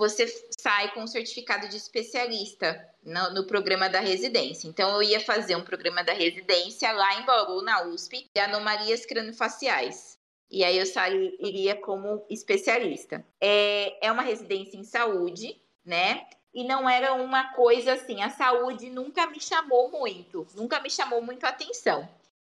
[0.00, 0.26] você
[0.58, 4.66] sai com um certificado de especialista no, no, programa da residência.
[4.66, 9.04] Então, eu ia fazer um programa da residência lá em Bauru, na USP, de anomalias
[9.04, 10.18] craniofaciais.
[10.50, 13.22] E aí eu sairia como especialista.
[13.38, 16.26] É, é uma residência em saúde, né?
[16.54, 21.20] E não era uma coisa assim, a saúde nunca me chamou muito, nunca me chamou
[21.20, 22.08] muito a atenção.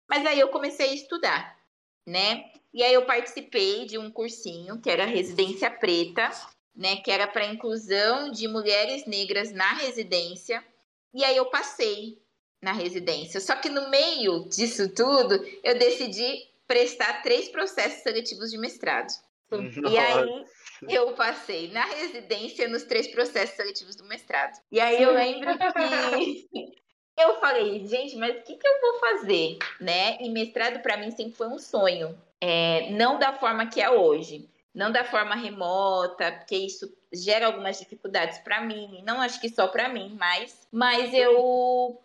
[0.09, 1.59] Mas aí eu comecei a estudar,
[2.07, 2.53] né?
[2.73, 6.31] E aí eu participei de um cursinho que era Residência Preta,
[6.75, 10.65] né, que era para inclusão de mulheres negras na residência.
[11.13, 12.23] E aí eu passei
[12.63, 13.41] na residência.
[13.41, 19.11] Só que no meio disso tudo, eu decidi prestar três processos seletivos de mestrado.
[19.51, 19.81] Nossa.
[19.89, 20.45] E aí
[20.89, 24.57] eu passei na residência nos três processos seletivos do mestrado.
[24.71, 26.49] E aí eu lembro que
[27.19, 30.17] eu falei, gente, mas o que, que eu vou fazer, né?
[30.21, 34.49] E mestrado para mim sempre foi um sonho, é, não da forma que é hoje
[34.75, 39.67] não da forma remota, porque isso gera algumas dificuldades para mim, não acho que só
[39.67, 42.01] para mim, mas, mas eu,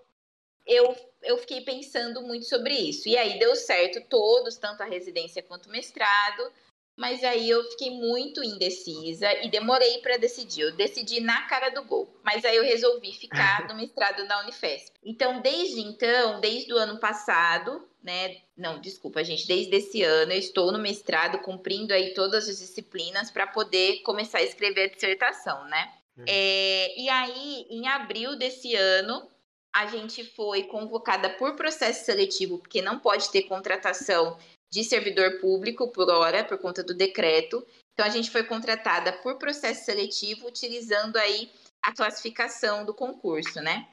[0.65, 3.07] eu, eu fiquei pensando muito sobre isso.
[3.07, 6.51] E aí deu certo todos, tanto a residência quanto o mestrado,
[6.95, 10.61] mas aí eu fiquei muito indecisa e demorei para decidir.
[10.61, 14.91] Eu decidi na cara do gol, mas aí eu resolvi ficar no mestrado na Unifesp.
[15.03, 18.37] Então, desde então, desde o ano passado, né?
[18.55, 19.45] Não, desculpa, gente.
[19.45, 24.37] Desde esse ano eu estou no mestrado, cumprindo aí todas as disciplinas para poder começar
[24.37, 25.93] a escrever a dissertação, né?
[26.17, 26.23] Uhum.
[26.27, 29.29] É, e aí, em abril desse ano,
[29.73, 34.37] a gente foi convocada por processo seletivo, porque não pode ter contratação
[34.75, 37.65] de servidor público por hora, por conta do decreto.
[37.93, 41.49] Então, a gente foi contratada por processo seletivo, utilizando aí
[41.81, 43.87] a classificação do concurso, né?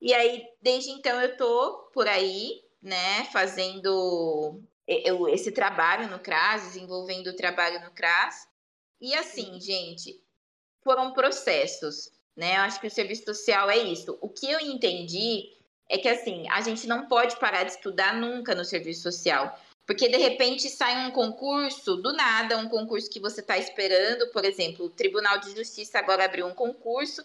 [0.00, 6.62] E aí, desde então, eu tô por aí, né, fazendo eu, esse trabalho no CRAS,
[6.62, 8.46] desenvolvendo o trabalho no CRAS.
[9.00, 10.22] E assim, gente,
[10.84, 12.56] foram processos, né?
[12.56, 14.16] Eu acho que o serviço social é isso.
[14.20, 15.56] O que eu entendi
[15.88, 19.58] é que assim, a gente não pode parar de estudar nunca no serviço social.
[19.90, 24.44] Porque de repente sai um concurso do nada, um concurso que você está esperando, por
[24.44, 27.24] exemplo, o Tribunal de Justiça agora abriu um concurso,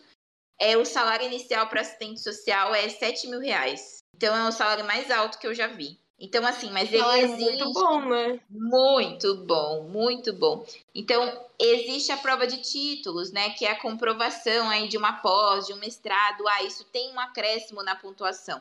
[0.59, 3.99] é o salário inicial para assistente social é 7 mil reais.
[4.15, 5.99] Então é o salário mais alto que eu já vi.
[6.19, 7.43] Então, assim, mas ele é existe.
[7.43, 8.39] Muito bom, né?
[8.49, 10.65] Muito bom, muito bom.
[10.95, 13.51] Então, existe a prova de títulos, né?
[13.51, 16.47] Que é a comprovação aí de uma pós, de um mestrado.
[16.47, 18.59] Ah, isso tem um acréscimo na pontuação.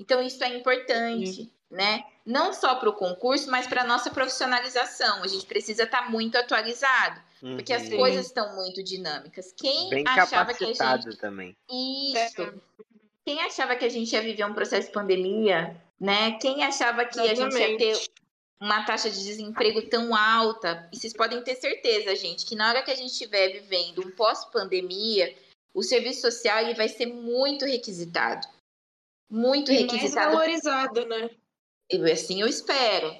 [0.00, 1.50] Então, isso é importante, Sim.
[1.70, 2.04] né?
[2.24, 5.22] Não só para o concurso, mas para a nossa profissionalização.
[5.22, 7.20] A gente precisa estar tá muito atualizado.
[7.42, 7.56] Uhum.
[7.56, 9.52] Porque as coisas estão muito dinâmicas.
[9.52, 11.16] Quem Bem achava que a gente.
[11.18, 11.54] também.
[11.70, 12.42] Isso.
[12.42, 12.52] É.
[13.24, 16.32] Quem achava que a gente ia viver um processo de pandemia, né?
[16.40, 17.56] Quem achava que Exatamente.
[17.56, 18.10] a gente ia ter
[18.58, 20.88] uma taxa de desemprego tão alta.
[20.92, 24.10] E vocês podem ter certeza, gente, que na hora que a gente estiver vivendo um
[24.10, 25.34] pós-pandemia,
[25.74, 28.46] o serviço social ele vai ser muito requisitado.
[29.30, 30.34] Muito e requisitado.
[30.34, 31.30] Mais valorizado, né?
[31.90, 33.14] E assim eu espero.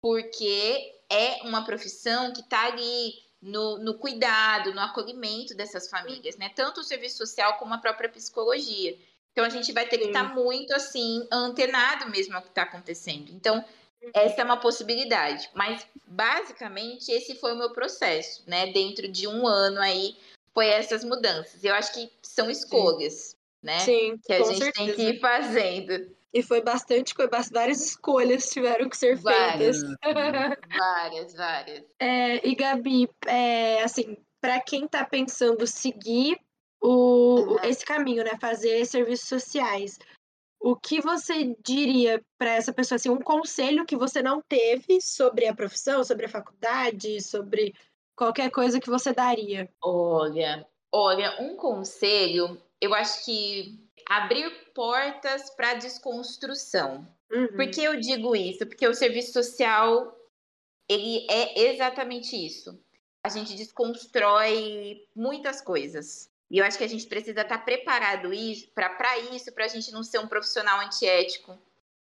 [0.00, 6.50] Porque é uma profissão que está ali no, no, cuidado, no acolhimento dessas famílias, né?
[6.54, 8.96] Tanto o serviço social como a própria psicologia.
[9.32, 12.62] Então a gente vai ter que estar tá muito assim antenado mesmo ao que está
[12.62, 13.30] acontecendo.
[13.32, 13.64] Então
[14.14, 18.72] essa é uma possibilidade, mas basicamente esse foi o meu processo, né?
[18.72, 20.16] Dentro de um ano aí
[20.54, 21.62] foi essas mudanças.
[21.62, 23.35] Eu acho que são escolhas, Sim.
[23.66, 23.80] Né?
[23.80, 24.72] Sim, que a gente certeza.
[24.72, 26.16] tem que ir fazendo.
[26.32, 27.14] E foi bastante,
[27.52, 29.98] várias escolhas tiveram que ser várias, feitas.
[30.78, 31.84] várias, várias.
[31.98, 36.38] É, e Gabi, é, assim, para quem está pensando seguir
[36.80, 37.64] o, uhum.
[37.64, 39.98] esse caminho, né, fazer serviços sociais,
[40.60, 45.46] o que você diria para essa pessoa, assim, um conselho que você não teve sobre
[45.46, 47.74] a profissão, sobre a faculdade, sobre
[48.14, 49.68] qualquer coisa que você daria?
[49.82, 57.06] Olha, olha, um conselho, eu acho que abrir portas para desconstrução.
[57.30, 57.48] Uhum.
[57.48, 58.66] Por que eu digo isso?
[58.66, 60.16] Porque o serviço social
[60.88, 62.78] ele é exatamente isso.
[63.22, 66.30] A gente desconstrói muitas coisas.
[66.48, 68.30] E eu acho que a gente precisa estar preparado
[68.74, 71.58] para isso, para a gente não ser um profissional antiético.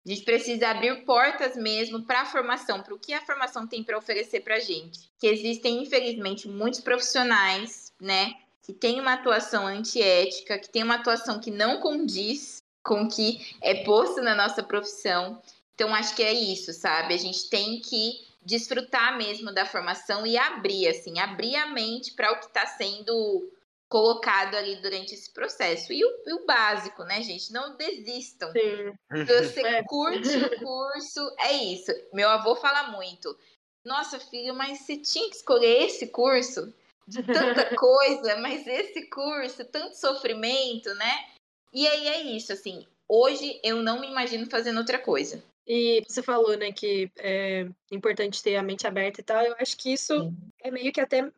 [0.05, 3.81] A gente precisa abrir portas mesmo para a formação, para o que a formação tem
[3.81, 5.09] para oferecer para a gente.
[5.17, 8.33] Que existem, infelizmente, muitos profissionais, né,
[8.63, 13.55] que têm uma atuação antiética, que têm uma atuação que não condiz com o que
[13.61, 15.41] é posto na nossa profissão.
[15.75, 17.13] Então, acho que é isso, sabe?
[17.13, 22.31] A gente tem que desfrutar mesmo da formação e abrir, assim, abrir a mente para
[22.31, 23.49] o que está sendo
[23.89, 25.91] colocado ali durante esse processo.
[25.93, 27.51] E o, e o básico, né, gente?
[27.51, 28.51] Não desistam.
[28.51, 29.25] Sim.
[29.25, 29.83] Se você é.
[29.83, 31.91] curte o curso, é isso.
[32.13, 33.37] Meu avô fala muito.
[33.85, 36.73] Nossa, filho, mas você tinha que escolher esse curso
[37.07, 41.25] de tanta coisa, mas esse curso, tanto sofrimento, né?
[41.73, 42.85] E aí é isso, assim.
[43.07, 45.43] Hoje eu não me imagino fazendo outra coisa.
[45.65, 49.43] E você falou, né, que é importante ter a mente aberta e tal.
[49.43, 50.37] Eu acho que isso Sim.
[50.61, 51.31] é meio que até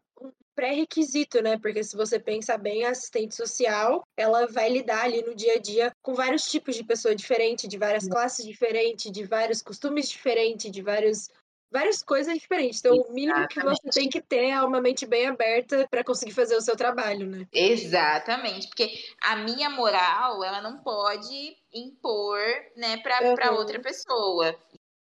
[0.55, 1.59] pré-requisito, né?
[1.59, 5.59] Porque se você pensa bem, a assistente social, ela vai lidar ali no dia a
[5.59, 10.71] dia com vários tipos de pessoa diferente, de várias classes diferentes, de vários costumes diferentes,
[10.71, 11.29] de vários
[11.71, 12.79] várias coisas diferentes.
[12.79, 13.11] Então, Exatamente.
[13.11, 16.55] o mínimo que você tem que ter é uma mente bem aberta para conseguir fazer
[16.55, 17.47] o seu trabalho, né?
[17.51, 18.91] Exatamente, porque
[19.21, 22.39] a minha moral, ela não pode impor,
[22.75, 23.57] né, para uhum.
[23.57, 24.55] outra pessoa.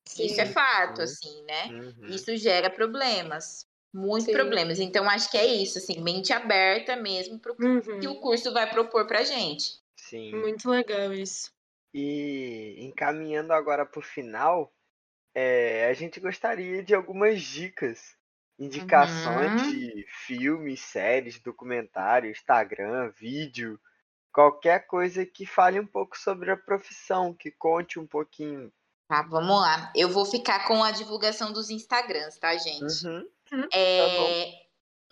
[0.04, 0.26] Sim.
[0.26, 1.04] Isso é fato, uhum.
[1.04, 1.66] assim, né?
[1.66, 2.06] Uhum.
[2.08, 4.32] Isso gera problemas muitos Sim.
[4.32, 4.80] problemas.
[4.80, 8.00] Então, acho que é isso, assim, mente aberta mesmo para o uhum.
[8.00, 9.78] que o curso vai propor para gente.
[9.96, 10.32] Sim.
[10.32, 11.52] Muito legal isso.
[11.94, 14.73] E encaminhando agora para o final,
[15.34, 18.16] é, a gente gostaria de algumas dicas,
[18.58, 19.70] indicações uhum.
[19.70, 23.80] de filmes, séries, documentários, Instagram, vídeo,
[24.32, 28.72] qualquer coisa que fale um pouco sobre a profissão, que conte um pouquinho.
[29.08, 29.92] Tá, vamos lá.
[29.94, 33.06] Eu vou ficar com a divulgação dos Instagrams, tá, gente?
[33.06, 33.28] Uhum.
[33.52, 33.68] Uhum.
[33.72, 34.64] É, tá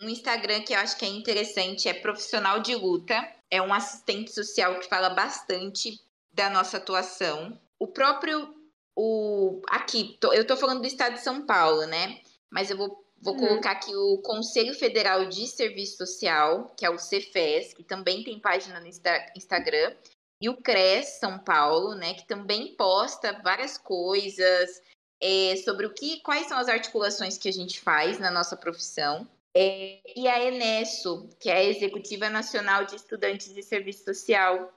[0.05, 3.15] um Instagram que eu acho que é interessante é Profissional de Luta.
[3.49, 5.99] É um assistente social que fala bastante
[6.31, 7.59] da nossa atuação.
[7.79, 8.62] O próprio.
[8.95, 12.21] O, aqui, tô, eu tô falando do estado de São Paulo, né?
[12.51, 13.47] Mas eu vou, vou uhum.
[13.47, 18.39] colocar aqui o Conselho Federal de Serviço Social, que é o Cefes, que também tem
[18.39, 19.95] página no Insta, Instagram.
[20.39, 22.13] E o CRES São Paulo, né?
[22.13, 24.81] Que também posta várias coisas
[25.21, 29.27] é, sobre o que, quais são as articulações que a gente faz na nossa profissão.
[29.55, 34.73] É, e a Enesso, que é a Executiva Nacional de Estudantes de Serviço Social,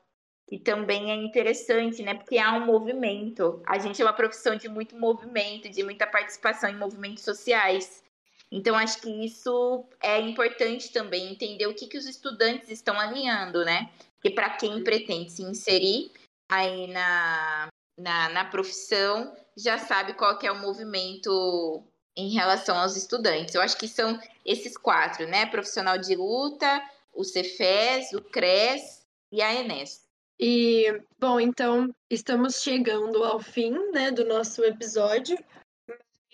[0.47, 2.14] que também é interessante, né?
[2.14, 3.61] Porque há um movimento.
[3.66, 8.03] A gente é uma profissão de muito movimento, de muita participação em movimentos sociais.
[8.51, 13.64] Então, acho que isso é importante também, entender o que, que os estudantes estão alinhando,
[13.64, 13.90] né?
[14.14, 16.12] Porque para quem pretende se inserir
[16.49, 17.68] aí na,
[17.99, 21.82] na, na profissão, já sabe qual que é o movimento
[22.16, 23.55] em relação aos estudantes.
[23.55, 25.47] Eu acho que são esses quatro, né?
[25.47, 26.82] Profissional de luta,
[27.12, 30.05] o Cefes, o CRES e a Enes.
[30.39, 35.39] E, bom, então estamos chegando ao fim né, do nosso episódio.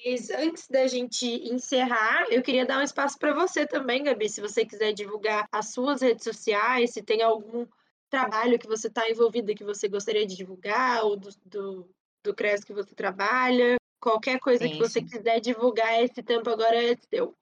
[0.05, 4.41] Mas antes da gente encerrar, eu queria dar um espaço para você também, Gabi, se
[4.41, 7.65] você quiser divulgar as suas redes sociais, se tem algum
[8.11, 11.89] trabalho que você está envolvida que você gostaria de divulgar, ou do, do,
[12.25, 15.07] do CRES que você trabalha, qualquer coisa sim, que você sim.
[15.07, 17.35] quiser divulgar, esse tempo agora é seu.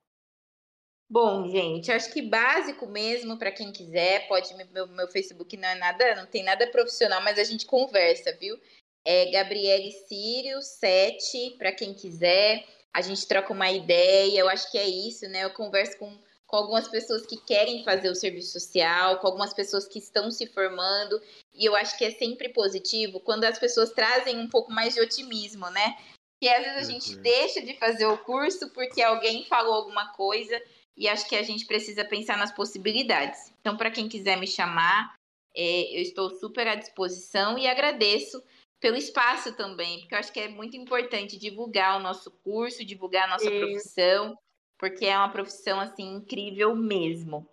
[1.10, 5.74] Bom, gente, acho que básico mesmo para quem quiser, pode meu, meu Facebook não é
[5.74, 8.56] nada, não tem nada profissional, mas a gente conversa, viu?
[9.04, 12.64] É Gabriele Sírio 7 para quem quiser.
[12.92, 15.44] a gente troca uma ideia, eu acho que é isso, né?
[15.44, 19.88] Eu converso com, com algumas pessoas que querem fazer o serviço social, com algumas pessoas
[19.88, 21.20] que estão se formando,
[21.52, 25.00] e eu acho que é sempre positivo quando as pessoas trazem um pouco mais de
[25.00, 25.98] otimismo, né?
[26.40, 27.22] Que às vezes a gente uhum.
[27.22, 30.60] deixa de fazer o curso porque alguém falou alguma coisa
[31.00, 33.54] e acho que a gente precisa pensar nas possibilidades.
[33.62, 35.14] Então, para quem quiser me chamar,
[35.56, 38.44] é, eu estou super à disposição e agradeço
[38.78, 43.24] pelo espaço também, porque eu acho que é muito importante divulgar o nosso curso, divulgar
[43.24, 43.58] a nossa Sim.
[43.58, 44.38] profissão,
[44.78, 47.48] porque é uma profissão assim incrível mesmo.